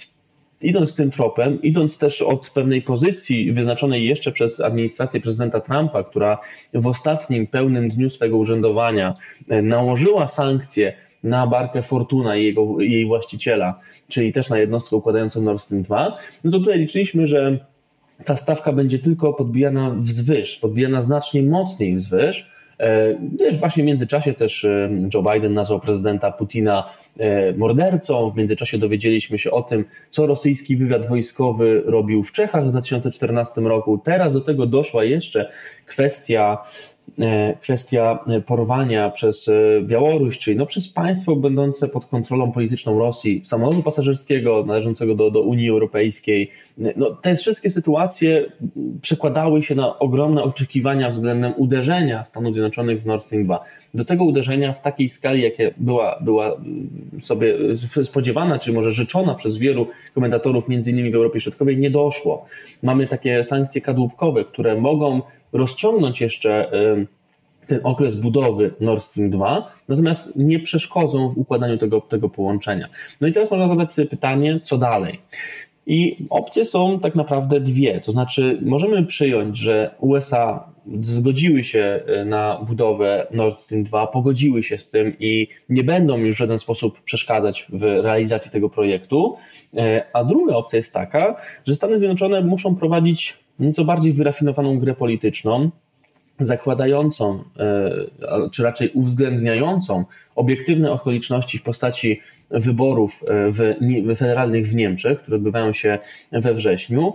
idąc 0.62 0.96
tym 0.96 1.12
tropem, 1.12 1.62
idąc 1.62 1.98
też 1.98 2.22
od 2.22 2.50
pewnej 2.50 2.82
pozycji 2.82 3.52
wyznaczonej 3.52 4.08
jeszcze 4.08 4.32
przez 4.32 4.60
administrację 4.60 5.22
prezydenta 5.22 5.60
Trumpa, 5.60 6.04
która 6.04 6.38
w 6.74 6.88
ostatnim 6.88 7.48
pełnym 7.48 7.90
dniu 7.90 8.10
swego 8.10 8.38
urzędowania 8.38 9.14
e, 9.50 9.62
nałożyła 9.62 10.28
sankcje 10.28 10.94
na 11.24 11.48
barkę 11.48 11.82
Fortuna 11.82 12.36
i 12.36 12.46
jego, 12.46 12.80
jej 12.80 13.06
właściciela, 13.06 13.80
czyli 14.08 14.34
też 14.34 14.50
na 14.50 14.60
jednostkę 14.60 14.96
układającą 14.96 15.42
Nord 15.42 15.62
Stream 15.62 15.84
2, 15.84 16.18
no 16.44 16.52
to 16.52 16.60
tutaj 16.60 16.80
liczyliśmy, 16.80 17.28
że 17.28 17.58
ta 18.26 18.36
stawka 18.36 18.74
będzie 18.74 19.00
tylko 19.00 19.34
podbijana 19.34 19.90
wzwyż, 19.90 20.58
podbijana 20.58 21.02
znacznie 21.02 21.44
mocniej 21.44 21.96
wzwyż, 21.96 22.54
Wiesz, 23.40 23.60
właśnie 23.60 23.84
w 23.84 23.86
międzyczasie 23.86 24.34
też 24.34 24.66
e, 24.66 24.90
Joe 25.14 25.24
Biden 25.34 25.54
nazwał 25.54 25.80
prezydenta 25.80 26.32
Putina 26.32 26.90
e, 27.18 27.54
mordercą. 27.54 28.30
W 28.30 28.38
międzyczasie 28.38 28.78
dowiedzieliśmy 28.78 29.40
się 29.40 29.52
o 29.52 29.62
tym, 29.62 29.86
co 30.10 30.28
rosyjski 30.28 30.78
wywiad 30.78 31.08
wojskowy 31.08 31.84
robił 31.86 32.24
w 32.24 32.32
Czechach 32.32 32.66
w 32.66 32.70
2014 32.70 33.62
roku. 33.62 33.98
Teraz 34.04 34.34
do 34.34 34.42
tego 34.42 34.66
doszła 34.66 35.04
jeszcze 35.04 35.52
kwestia 35.86 36.58
kwestia 37.62 38.20
e, 38.28 38.42
porwania 38.42 39.10
przez 39.10 39.48
e, 39.48 39.82
Białoruś, 39.82 40.40
czyli 40.40 40.58
no 40.58 40.66
przez 40.66 40.90
państwo 40.90 41.36
będące 41.36 41.90
pod 41.90 42.06
kontrolą 42.06 42.52
polityczną 42.52 43.00
Rosji, 43.00 43.42
samolotu 43.46 43.84
pasażerskiego 43.84 44.64
należącego 44.68 45.16
do, 45.16 45.32
do 45.32 45.42
Unii 45.42 45.70
Europejskiej. 45.70 46.52
No, 46.78 47.12
te 47.12 47.36
wszystkie 47.36 47.70
sytuacje 47.70 48.46
przekładały 49.02 49.64
się 49.64 49.76
na 49.76 50.00
ogromne 50.00 50.44
oczekiwania 50.44 51.10
względem 51.10 51.54
uderzenia 51.58 52.24
Stanów 52.24 52.54
Zjednoczonych 52.54 53.02
w 53.02 53.06
Nord 53.06 53.24
Stream 53.24 53.46
2. 53.46 53.64
Do 53.94 54.06
tego 54.06 54.24
uderzenia 54.24 54.74
w 54.74 54.82
takiej 54.82 55.10
skali, 55.10 55.42
jakie 55.42 55.74
była, 55.78 56.20
była 56.22 56.58
sobie 57.22 57.56
spodziewana, 58.04 58.60
czy 58.60 58.74
może 58.74 58.92
życzona 58.92 59.36
przez 59.36 59.58
wielu 59.58 59.88
komentatorów, 60.16 60.70
między 60.70 60.92
innymi 60.92 61.12
w 61.12 61.16
Europie 61.16 61.40
Środkowej, 61.40 61.78
nie 61.78 61.90
doszło. 61.90 62.46
Mamy 62.84 63.08
takie 63.08 63.44
sankcje 63.44 63.82
kadłubkowe, 63.82 64.46
które 64.46 64.82
mogą 64.82 65.22
rozciągnąć 65.54 66.22
jeszcze 66.22 66.72
ten 67.68 67.80
okres 67.84 68.16
budowy 68.16 68.74
Nord 68.80 69.04
Stream 69.04 69.30
2, 69.30 69.72
natomiast 69.88 70.36
nie 70.36 70.60
przeszkodzą 70.60 71.30
w 71.30 71.38
układaniu 71.38 71.78
tego, 71.78 72.02
tego 72.02 72.30
połączenia. 72.30 72.90
No 73.22 73.28
i 73.28 73.34
teraz 73.34 73.52
można 73.52 73.68
zadać 73.68 73.94
sobie 73.94 74.08
pytanie, 74.08 74.60
co 74.64 74.78
dalej? 74.78 75.20
I 75.88 76.26
opcje 76.30 76.66
są 76.66 77.00
tak 77.00 77.16
naprawdę 77.16 77.60
dwie. 77.60 78.02
To 78.02 78.12
znaczy, 78.12 78.60
możemy 78.62 79.06
przyjąć, 79.06 79.58
że 79.58 79.96
USA 80.00 80.74
zgodziły 81.02 81.64
się 81.64 82.04
e, 82.08 82.26
na 82.26 82.60
budowę 82.68 83.28
Nord 83.32 83.58
Stream 83.58 83.84
2, 83.84 84.08
pogodziły 84.08 84.64
się 84.64 84.78
z 84.78 84.90
tym 84.90 85.14
i 85.20 85.48
nie 85.70 85.84
będą 85.84 86.18
już 86.18 86.36
w 86.36 86.40
żaden 86.40 86.58
sposób 86.58 87.02
przeszkadzać 87.02 87.66
w 87.70 87.84
realizacji 87.84 88.52
tego 88.52 88.70
projektu. 88.70 89.36
E, 89.78 90.06
a 90.14 90.24
druga 90.24 90.56
opcja 90.56 90.78
jest 90.78 90.94
taka, 90.94 91.36
że 91.68 91.76
Stany 91.76 91.98
Zjednoczone 91.98 92.42
muszą 92.42 92.76
prowadzić 92.76 93.43
nieco 93.60 93.86
bardziej 93.86 94.14
wyrafinowaną 94.14 94.80
grę 94.80 94.96
polityczną, 94.96 95.72
zakładającą, 96.40 97.44
czy 98.52 98.64
raczej 98.64 98.92
uwzględniającą 98.94 100.06
obiektywne 100.36 100.92
okoliczności 100.92 101.58
w 101.58 101.64
postaci 101.64 102.22
wyborów 102.50 103.24
w, 103.28 103.76
federalnych 104.18 104.68
w 104.68 104.76
Niemczech, 104.76 105.20
które 105.20 105.38
odbywają 105.38 105.74
się 105.74 106.00
we 106.32 106.54
wrześniu, 106.54 107.14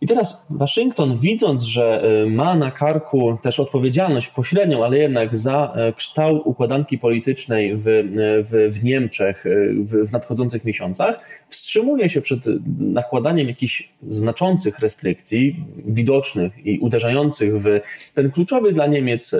i 0.00 0.06
teraz 0.06 0.46
Waszyngton, 0.50 1.16
widząc, 1.16 1.64
że 1.64 2.04
y, 2.24 2.30
ma 2.30 2.54
na 2.54 2.70
karku 2.70 3.38
też 3.42 3.60
odpowiedzialność 3.60 4.28
pośrednią, 4.28 4.84
ale 4.84 4.98
jednak 4.98 5.36
za 5.36 5.72
e, 5.76 5.92
kształt 5.92 6.42
układanki 6.44 6.98
politycznej 6.98 7.76
w, 7.76 7.88
e, 7.88 8.02
w, 8.42 8.74
w 8.74 8.84
Niemczech 8.84 9.46
e, 9.46 9.50
w, 9.74 10.08
w 10.08 10.12
nadchodzących 10.12 10.64
miesiącach, 10.64 11.20
wstrzymuje 11.48 12.08
się 12.08 12.20
przed 12.20 12.40
nakładaniem 12.78 13.48
jakichś 13.48 13.88
znaczących 14.08 14.78
restrykcji, 14.78 15.56
widocznych 15.86 16.66
i 16.66 16.78
uderzających 16.78 17.62
w 17.62 17.80
ten 18.14 18.30
kluczowy 18.30 18.72
dla 18.72 18.86
Niemiec, 18.86 19.36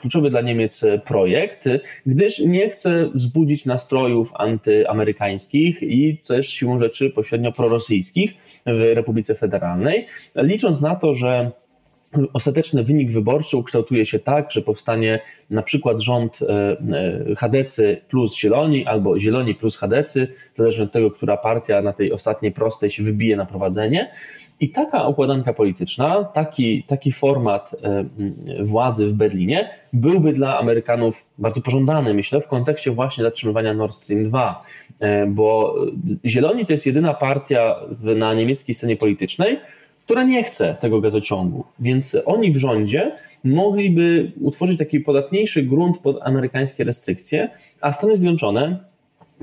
kluczowy 0.00 0.30
dla 0.30 0.40
Niemiec 0.40 0.84
projekt, 1.04 1.68
gdyż 2.06 2.38
nie 2.38 2.70
chce 2.70 3.10
wzbudzić 3.14 3.66
nastrojów 3.66 4.32
antyamerykańskich 4.34 5.82
i 5.82 6.18
też 6.26 6.48
siłą 6.48 6.78
rzeczy 6.78 7.10
pośrednio 7.10 7.52
prorosyjskich 7.52 8.34
w 8.66 8.80
Republice 8.80 9.34
Federalnej, 9.34 9.77
licząc 10.36 10.80
na 10.80 10.96
to, 10.96 11.14
że 11.14 11.50
ostateczny 12.32 12.84
wynik 12.84 13.12
wyborczy 13.12 13.56
ukształtuje 13.56 14.06
się 14.06 14.18
tak, 14.18 14.50
że 14.52 14.62
powstanie 14.62 15.18
na 15.50 15.62
przykład 15.62 16.00
rząd 16.00 16.38
e, 16.42 16.76
e, 17.30 17.34
Hadecy 17.36 18.00
plus 18.08 18.36
Zieloni 18.36 18.86
albo 18.86 19.18
Zieloni 19.18 19.54
plus 19.54 19.76
Hadecy, 19.76 20.28
zależnie 20.54 20.84
od 20.84 20.92
tego, 20.92 21.10
która 21.10 21.36
partia 21.36 21.82
na 21.82 21.92
tej 21.92 22.12
ostatniej 22.12 22.52
prostej 22.52 22.90
się 22.90 23.02
wybije 23.02 23.36
na 23.36 23.46
prowadzenie. 23.46 24.10
I 24.60 24.70
taka 24.70 25.08
układanka 25.08 25.52
polityczna, 25.52 26.24
taki, 26.24 26.82
taki 26.82 27.12
format 27.12 27.74
e, 27.82 28.04
władzy 28.64 29.06
w 29.06 29.12
Berlinie 29.12 29.70
byłby 29.92 30.32
dla 30.32 30.58
Amerykanów 30.58 31.26
bardzo 31.38 31.60
pożądany, 31.60 32.14
myślę, 32.14 32.40
w 32.40 32.48
kontekście 32.48 32.90
właśnie 32.90 33.24
zatrzymywania 33.24 33.74
Nord 33.74 33.94
Stream 33.94 34.24
2, 34.24 34.62
bo 35.28 35.76
Zieloni 36.24 36.66
to 36.66 36.72
jest 36.72 36.86
jedyna 36.86 37.14
partia 37.14 37.76
na 38.02 38.34
niemieckiej 38.34 38.74
scenie 38.74 38.96
politycznej, 38.96 39.58
która 40.08 40.22
nie 40.22 40.42
chce 40.42 40.76
tego 40.80 41.00
gazociągu. 41.00 41.64
Więc 41.80 42.16
oni 42.26 42.52
w 42.52 42.56
rządzie 42.56 43.16
mogliby 43.44 44.32
utworzyć 44.40 44.78
taki 44.78 45.00
podatniejszy 45.00 45.62
grunt 45.62 45.98
pod 45.98 46.18
amerykańskie 46.22 46.84
restrykcje, 46.84 47.48
a 47.80 47.92
Stany 47.92 48.16
Zjednoczone 48.16 48.78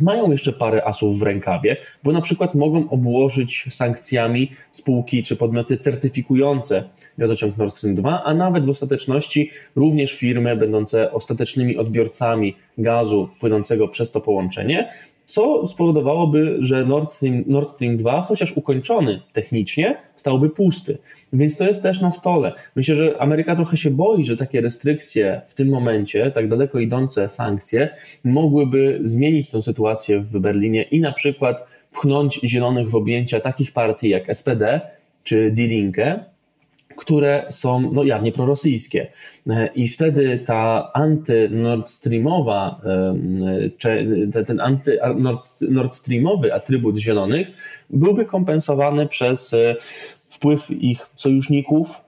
mają 0.01 0.31
jeszcze 0.31 0.53
parę 0.53 0.87
asów 0.87 1.19
w 1.19 1.21
rękawie, 1.21 1.77
bo 2.03 2.11
na 2.11 2.21
przykład 2.21 2.55
mogą 2.55 2.89
obłożyć 2.89 3.67
sankcjami 3.69 4.51
spółki 4.71 5.23
czy 5.23 5.35
podmioty 5.35 5.77
certyfikujące 5.77 6.83
gazociąg 7.17 7.57
Nord 7.57 7.73
Stream 7.73 7.95
2, 7.95 8.23
a 8.23 8.33
nawet 8.33 8.65
w 8.65 8.69
ostateczności 8.69 9.51
również 9.75 10.13
firmy 10.13 10.55
będące 10.55 11.11
ostatecznymi 11.11 11.77
odbiorcami 11.77 12.55
gazu 12.77 13.29
płynącego 13.39 13.87
przez 13.87 14.11
to 14.11 14.21
połączenie, 14.21 14.89
co 15.27 15.67
spowodowałoby, 15.67 16.57
że 16.59 16.85
Nord 16.85 17.09
Stream, 17.09 17.43
Nord 17.47 17.69
Stream 17.69 17.97
2, 17.97 18.21
chociaż 18.21 18.51
ukończony 18.57 19.21
technicznie, 19.33 19.97
stałby 20.15 20.49
pusty. 20.49 20.97
Więc 21.33 21.57
to 21.57 21.67
jest 21.67 21.83
też 21.83 22.01
na 22.01 22.11
stole. 22.11 22.53
Myślę, 22.75 22.95
że 22.95 23.21
Ameryka 23.21 23.55
trochę 23.55 23.77
się 23.77 23.91
boi, 23.91 24.25
że 24.25 24.37
takie 24.37 24.61
restrykcje 24.61 25.41
w 25.47 25.55
tym 25.55 25.69
momencie, 25.69 26.31
tak 26.31 26.47
daleko 26.47 26.79
idące 26.79 27.29
sankcje, 27.29 27.89
mogłyby 28.23 28.99
zmienić 29.03 29.49
tę 29.49 29.61
sytuację 29.61 30.19
w 30.19 30.39
Berlinie 30.39 30.83
i 30.83 30.99
na 30.99 31.11
przykład 31.11 31.67
pchnąć 31.91 32.39
zielonych 32.43 32.89
w 32.89 32.95
objęcia 32.95 33.39
takich 33.39 33.71
partii 33.71 34.09
jak 34.09 34.37
SPD 34.37 34.81
czy 35.23 35.51
Die 35.51 35.67
Linke, 35.67 36.19
które 36.95 37.45
są 37.49 37.91
no, 37.91 38.03
jawnie 38.03 38.31
prorosyjskie. 38.31 39.07
E, 39.49 39.69
I 39.75 39.87
wtedy 39.87 40.39
ta 40.45 40.91
anty-Nord 40.93 41.89
Streamowa, 41.89 42.81
ten 44.47 44.59
anty-Nord 44.59 45.95
Streamowy 45.95 46.53
atrybut 46.53 46.97
zielonych 46.97 47.47
byłby 47.89 48.25
kompensowany 48.25 49.07
przez 49.07 49.53
e, 49.53 49.75
wpływ 50.29 50.71
ich 50.71 51.09
sojuszników, 51.15 52.01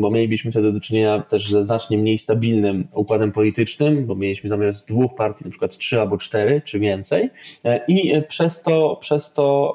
bo 0.00 0.10
mielibyśmy 0.10 0.50
wtedy 0.50 0.72
do 0.72 0.80
czynienia 0.80 1.22
też 1.22 1.50
ze 1.50 1.64
znacznie 1.64 1.98
mniej 1.98 2.18
stabilnym 2.18 2.88
układem 2.94 3.32
politycznym, 3.32 4.06
bo 4.06 4.14
mieliśmy 4.14 4.50
zamiast 4.50 4.88
dwóch 4.88 5.14
partii 5.14 5.44
na 5.44 5.50
przykład 5.50 5.78
trzy 5.78 6.00
albo 6.00 6.18
cztery, 6.18 6.62
czy 6.64 6.78
więcej 6.78 7.30
e, 7.64 7.80
i 7.88 8.12
przez 8.28 8.62
to, 8.62 8.98
przez 9.00 9.32
to 9.32 9.74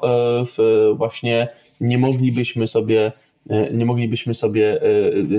właśnie 0.96 1.48
nie 1.80 1.98
moglibyśmy 1.98 2.66
sobie 2.66 3.12
E, 3.14 3.23
nie 3.72 3.86
moglibyśmy 3.86 4.34
sobie, 4.34 4.80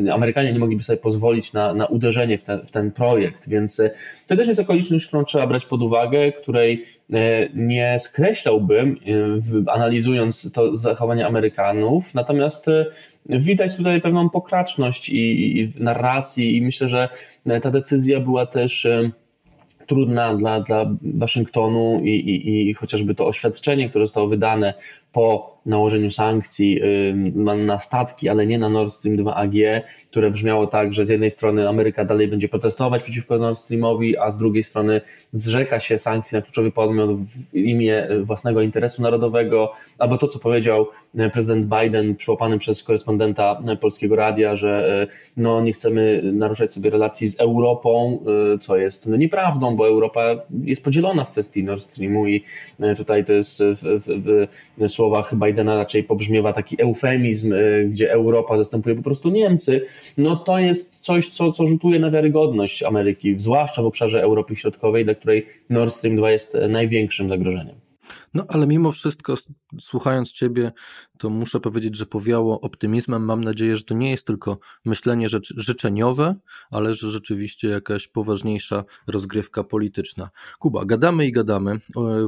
e, 0.06 0.13
Amerykanie 0.13 0.54
nie 0.54 0.60
mogliby 0.60 0.84
sobie 0.84 0.98
pozwolić 0.98 1.54
na, 1.54 1.74
na 1.74 1.86
uderzenie 1.86 2.38
w 2.38 2.44
ten, 2.44 2.65
w 2.65 2.72
ten 2.72 2.91
projekt, 2.91 3.50
więc 3.50 3.80
e, 3.80 3.91
to 4.28 4.36
też 4.36 4.48
jest 4.48 4.60
okoliczność, 4.60 5.08
którą 5.08 5.26
trzeba 5.26 5.48
brać 5.48 5.65
pod 5.65 5.82
uwagę, 5.82 6.32
której 6.32 6.86
nie 7.54 8.00
skreślałbym, 8.00 9.00
analizując 9.68 10.52
to 10.52 10.78
zachowanie 10.78 11.28
Amerykanów, 11.28 12.13
natomiast 12.13 12.65
widać 13.30 13.78
tutaj 13.78 14.02
pewną 14.02 14.30
pokraczność 14.30 15.10
i, 15.10 15.58
i 15.60 15.68
w 15.68 15.82
narracji 15.82 16.58
i 16.58 16.62
myślę, 16.62 16.89
że 16.89 17.10
ta 17.62 17.72
decyzja 17.72 18.20
była 18.20 18.46
też 18.46 18.88
trudna 19.88 20.36
dla, 20.36 20.62
dla 20.62 20.86
Waszyngtonu 21.02 22.02
i, 22.04 22.10
i, 22.10 22.70
i 22.70 22.74
chociażby 22.74 23.15
to 23.15 23.28
oświadczenie, 23.28 23.89
które 23.89 24.06
zostało 24.06 24.28
wydane 24.28 24.74
po 25.15 25.56
nałożeniu 25.65 26.12
sankcji 26.12 26.82
na 27.56 27.80
statki, 27.80 28.30
ale 28.30 28.47
nie 28.47 28.60
na 28.60 28.69
Nord 28.69 28.93
Stream 28.93 29.17
2 29.17 29.36
AG, 29.36 29.54
które 30.12 30.32
brzmiało 30.32 30.67
tak, 30.67 30.93
że 30.93 31.06
z 31.06 31.10
jednej 31.10 31.32
strony 31.32 31.69
Ameryka 31.69 32.06
dalej 32.06 32.28
będzie 32.28 32.49
protestować 32.49 33.04
przeciwko 33.04 33.38
Nord 33.38 33.58
Streamowi, 33.58 34.17
a 34.17 34.32
z 34.32 34.38
drugiej 34.38 34.63
strony 34.63 35.01
zrzeka 35.32 35.80
się 35.80 35.97
sankcji 35.97 36.36
na 36.36 36.41
kluczowy 36.41 36.71
podmiot 36.71 37.12
w 37.17 37.56
imię 37.56 38.08
własnego 38.23 38.62
interesu 38.62 39.01
narodowego, 39.01 39.73
albo 39.99 40.17
to, 40.17 40.28
co 40.28 40.39
powiedział 40.39 40.88
e, 41.17 41.30
prezydent 41.30 41.65
Biden, 41.65 42.15
przyłapany 42.15 42.60
przez 42.60 42.84
korespondenta 42.84 43.62
Polskiego 43.82 44.15
Radia, 44.15 44.56
że 44.56 45.08
no, 45.38 45.62
nie 45.62 45.73
chcemy 45.73 46.21
naruszać 46.34 46.71
sobie 46.71 46.89
relacji 46.89 47.28
z 47.28 47.39
Europą, 47.39 48.19
co 48.62 48.78
jest 48.78 49.08
no, 49.08 49.17
nieprawdą, 49.17 49.75
bo 49.75 49.88
Europa 49.88 50.21
jest 50.63 50.84
podzielona 50.84 51.25
w 51.25 51.32
kwestii 51.32 51.63
Nord 51.63 51.84
Streamu 51.84 52.28
i 52.28 52.43
tutaj 52.97 53.25
to 53.25 53.34
jest 53.34 53.63
w, 53.63 53.82
w, 53.84 54.06
w 54.08 54.47
słowach 55.06 55.36
Bidena 55.36 55.78
raczej 55.78 56.04
pobrzmiewa 56.04 56.54
taki 56.54 56.82
eufemizm, 56.82 57.54
y, 57.54 57.88
gdzie 57.91 58.12
Europa 58.12 58.58
zastępuje 58.58 58.96
po 58.96 59.02
prostu 59.02 59.30
Niemcy, 59.30 59.86
no 60.18 60.36
to 60.36 60.60
jest 60.60 61.00
coś, 61.00 61.30
co, 61.30 61.52
co 61.52 61.68
rzutuje 61.68 62.00
na 62.00 62.12
wiarygodność 62.12 62.84
Ameryki, 62.84 63.36
zwłaszcza 63.38 63.82
w 63.82 63.86
obszarze 63.86 64.22
Europy 64.24 64.56
Środkowej, 64.56 65.06
dla 65.06 65.15
której 65.15 65.46
Nord 65.70 65.94
Stream 65.94 66.15
2 66.15 66.32
jest 66.32 66.58
największym 66.70 67.30
zagrożeniem. 67.30 67.85
No 68.34 68.46
ale 68.48 68.68
mimo 68.68 68.91
wszystko, 68.91 69.36
słuchając 69.80 70.32
Ciebie, 70.32 70.72
to 71.18 71.30
muszę 71.30 71.60
powiedzieć, 71.60 71.96
że 71.96 72.06
powiało 72.06 72.62
optymizmem. 72.62 73.26
Mam 73.26 73.44
nadzieję, 73.44 73.78
że 73.78 73.84
to 73.84 73.94
nie 73.94 74.12
jest 74.12 74.28
tylko 74.28 74.58
myślenie 74.86 75.30
rzecz, 75.30 75.54
życzeniowe, 75.58 76.36
ale 76.72 76.96
że 76.96 77.12
rzeczywiście 77.12 77.70
jakaś 77.70 78.08
poważniejsza 78.08 78.84
rozgrywka 79.08 79.63
polityczna. 79.63 80.30
Kuba, 80.60 80.86
gadamy 80.86 81.28
i 81.28 81.32
gadamy. 81.32 81.80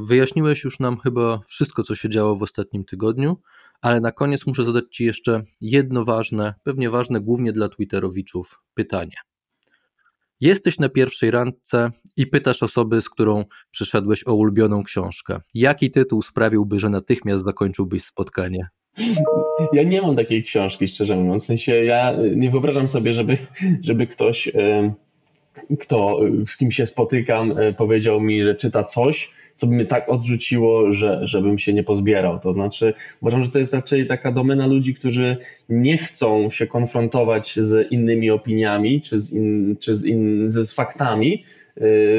Wyjaśniłeś 0.01 0.63
już 0.63 0.79
nam 0.79 0.99
chyba 0.99 1.39
wszystko, 1.45 1.83
co 1.83 1.95
się 1.95 2.09
działo 2.09 2.35
w 2.35 2.43
ostatnim 2.43 2.85
tygodniu, 2.85 3.37
ale 3.81 3.99
na 3.99 4.11
koniec 4.11 4.47
muszę 4.47 4.65
zadać 4.65 4.83
Ci 4.91 5.05
jeszcze 5.05 5.43
jedno 5.61 6.05
ważne, 6.05 6.53
pewnie 6.63 6.89
ważne 6.89 7.21
głównie 7.21 7.51
dla 7.51 7.69
Twitterowiczów 7.69 8.61
pytanie. 8.73 9.15
Jesteś 10.41 10.79
na 10.79 10.89
pierwszej 10.89 11.31
randce 11.31 11.91
i 12.17 12.27
pytasz 12.27 12.63
osoby, 12.63 13.01
z 13.01 13.09
którą 13.09 13.45
przyszedłeś 13.71 14.27
o 14.27 14.33
ulubioną 14.33 14.83
książkę. 14.83 15.39
Jaki 15.53 15.91
tytuł 15.91 16.21
sprawiłby, 16.21 16.79
że 16.79 16.89
natychmiast 16.89 17.43
zakończyłbyś 17.43 18.03
spotkanie? 18.03 18.67
Ja 19.73 19.83
nie 19.83 20.01
mam 20.01 20.15
takiej 20.15 20.43
książki, 20.43 20.87
szczerze 20.87 21.15
mówiąc. 21.15 21.43
W 21.43 21.47
sensie 21.47 21.83
ja 21.83 22.15
nie 22.35 22.51
wyobrażam 22.51 22.89
sobie, 22.89 23.13
żeby, 23.13 23.37
żeby 23.81 24.07
ktoś, 24.07 24.51
kto, 25.79 26.19
z 26.47 26.57
kim 26.57 26.71
się 26.71 26.85
spotykam, 26.85 27.57
e, 27.57 27.73
powiedział 27.73 28.21
mi, 28.21 28.43
że 28.43 28.55
czyta 28.55 28.83
coś, 28.83 29.31
co 29.57 29.67
by 29.67 29.75
mnie 29.75 29.85
tak 29.85 30.09
odrzuciło, 30.09 30.93
że, 30.93 31.19
żebym 31.23 31.59
się 31.59 31.73
nie 31.73 31.83
pozbierał. 31.83 32.39
To 32.39 32.53
znaczy, 32.53 32.93
uważam, 33.21 33.43
że 33.43 33.49
to 33.49 33.59
jest 33.59 33.73
raczej 33.73 34.07
taka 34.07 34.31
domena 34.31 34.67
ludzi, 34.67 34.93
którzy 34.93 35.37
nie 35.69 35.97
chcą 35.97 36.49
się 36.49 36.67
konfrontować 36.67 37.55
z 37.59 37.91
innymi 37.91 38.31
opiniami 38.31 39.01
czy 39.01 39.19
z, 39.19 39.33
in, 39.33 39.75
czy 39.79 39.95
z, 39.95 40.05
in, 40.05 40.45
z 40.47 40.73
faktami, 40.73 41.43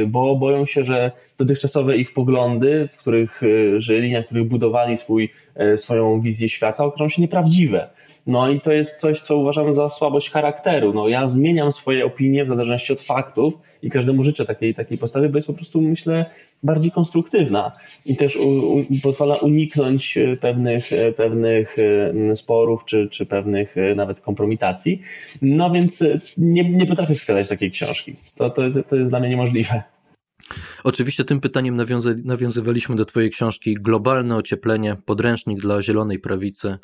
bo 0.07 0.37
boją 0.37 0.66
się, 0.66 0.85
że 0.85 1.12
dotychczasowe 1.38 1.96
ich 1.96 2.12
poglądy, 2.12 2.88
w 2.92 2.96
których 2.96 3.40
żyli, 3.79 4.12
na 4.12 4.22
których 4.22 4.48
budowali 4.48 4.96
swój, 4.96 5.31
swoją 5.77 6.20
wizję 6.20 6.48
świata, 6.48 6.85
okażą 6.85 7.09
się 7.09 7.22
nieprawdziwe. 7.22 7.90
No 8.29 8.51
i 8.51 8.61
to 8.61 8.72
jest 8.72 9.01
coś, 9.01 9.20
co 9.20 9.37
uważam 9.37 9.72
za 9.72 9.90
słabość 9.90 10.31
charakteru. 10.31 10.94
No, 10.94 11.09
ja 11.09 11.27
zmieniam 11.27 11.72
swoje 11.72 12.07
opinie 12.07 12.44
w 12.44 12.48
zależności 12.48 12.92
od 12.92 13.01
faktów 13.01 13.55
i 13.83 13.90
każdemu 13.90 14.22
życzę 14.22 14.44
takiej, 14.44 14.74
takiej 14.74 14.98
postawy, 14.98 15.29
bo 15.29 15.38
jest 15.38 15.46
po 15.46 15.55
prostu, 15.55 15.81
myślę, 15.81 16.27
bardziej 16.62 16.90
konstruktywna 16.90 17.72
i 18.07 18.16
też 18.16 18.37
u, 18.37 18.48
u, 18.48 18.85
pozwala 19.03 19.37
uniknąć 19.37 20.18
e, 20.18 20.37
pewnych, 20.37 20.92
e, 20.92 21.12
pewnych 21.12 21.77
e, 22.31 22.37
sporów 22.37 22.85
czy, 22.85 23.09
czy 23.09 23.27
pewnych 23.27 23.74
nawet 23.96 24.20
kompromitacji. 24.20 25.01
No 25.42 25.70
więc 25.70 26.05
nie, 26.38 26.70
nie 26.70 26.87
potrafię 26.87 27.14
wskazać 27.14 27.48
takiej 27.48 27.70
książki. 27.70 28.16
To, 28.37 28.51
to, 28.51 28.62
to 28.88 28.96
jest 28.96 29.11
dla 29.11 29.20
mnie 29.20 29.29
niemożliwe. 29.29 29.83
Oczywiście 30.84 31.24
tym 31.24 31.40
pytaniem 31.40 31.76
nawiąza, 31.76 32.10
nawiązywaliśmy 32.24 32.96
do 32.96 33.04
Twojej 33.04 33.30
książki 33.30 33.74
Globalne 33.74 34.36
ocieplenie, 34.36 34.96
podręcznik 35.06 35.60
dla 35.60 35.82
zielonej 35.82 36.18
prawicy, 36.18 36.78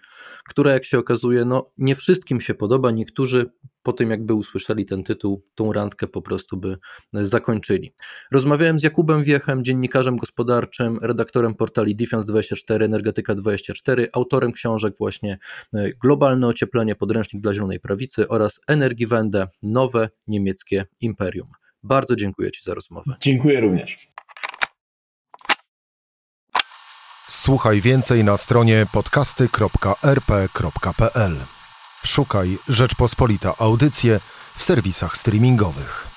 która 0.48 0.72
jak 0.72 0.84
się 0.84 0.98
okazuje, 0.98 1.44
no 1.44 1.70
nie 1.78 1.94
wszystkim 1.94 2.40
się 2.40 2.54
podoba. 2.54 2.90
Niektórzy 2.90 3.50
po 3.82 3.92
tym 3.92 4.10
jakby 4.10 4.34
usłyszeli 4.34 4.86
ten 4.86 5.04
tytuł, 5.04 5.44
tą 5.54 5.72
randkę 5.72 6.06
po 6.06 6.22
prostu 6.22 6.56
by 6.56 6.78
zakończyli. 7.12 7.94
Rozmawiałem 8.32 8.78
z 8.78 8.82
Jakubem 8.82 9.24
Wiechem, 9.24 9.64
dziennikarzem 9.64 10.16
gospodarczym, 10.16 10.98
redaktorem 11.02 11.54
portali 11.54 11.96
Defense24, 11.96 12.78
Energetyka24, 12.78 14.06
autorem 14.12 14.52
książek 14.52 14.94
właśnie 14.98 15.38
e, 15.74 15.90
Globalne 16.02 16.46
ocieplenie, 16.46 16.94
podręcznik 16.94 17.42
dla 17.42 17.54
zielonej 17.54 17.80
prawicy 17.80 18.28
oraz 18.28 18.60
Energiewende, 18.66 19.46
nowe 19.62 20.08
niemieckie 20.26 20.86
imperium. 21.00 21.63
Bardzo 21.84 22.16
dziękuję 22.16 22.50
Ci 22.50 22.62
za 22.62 22.74
rozmowę. 22.74 23.16
Dziękuję 23.20 23.60
również. 23.60 24.08
Słuchaj 27.28 27.80
więcej 27.80 28.24
na 28.24 28.36
stronie 28.36 28.86
podcasty.rp.pl. 28.92 31.36
Szukaj 32.04 32.58
Rzeczpospolita 32.68 33.54
Audycje 33.58 34.20
w 34.56 34.62
serwisach 34.62 35.16
streamingowych. 35.16 36.13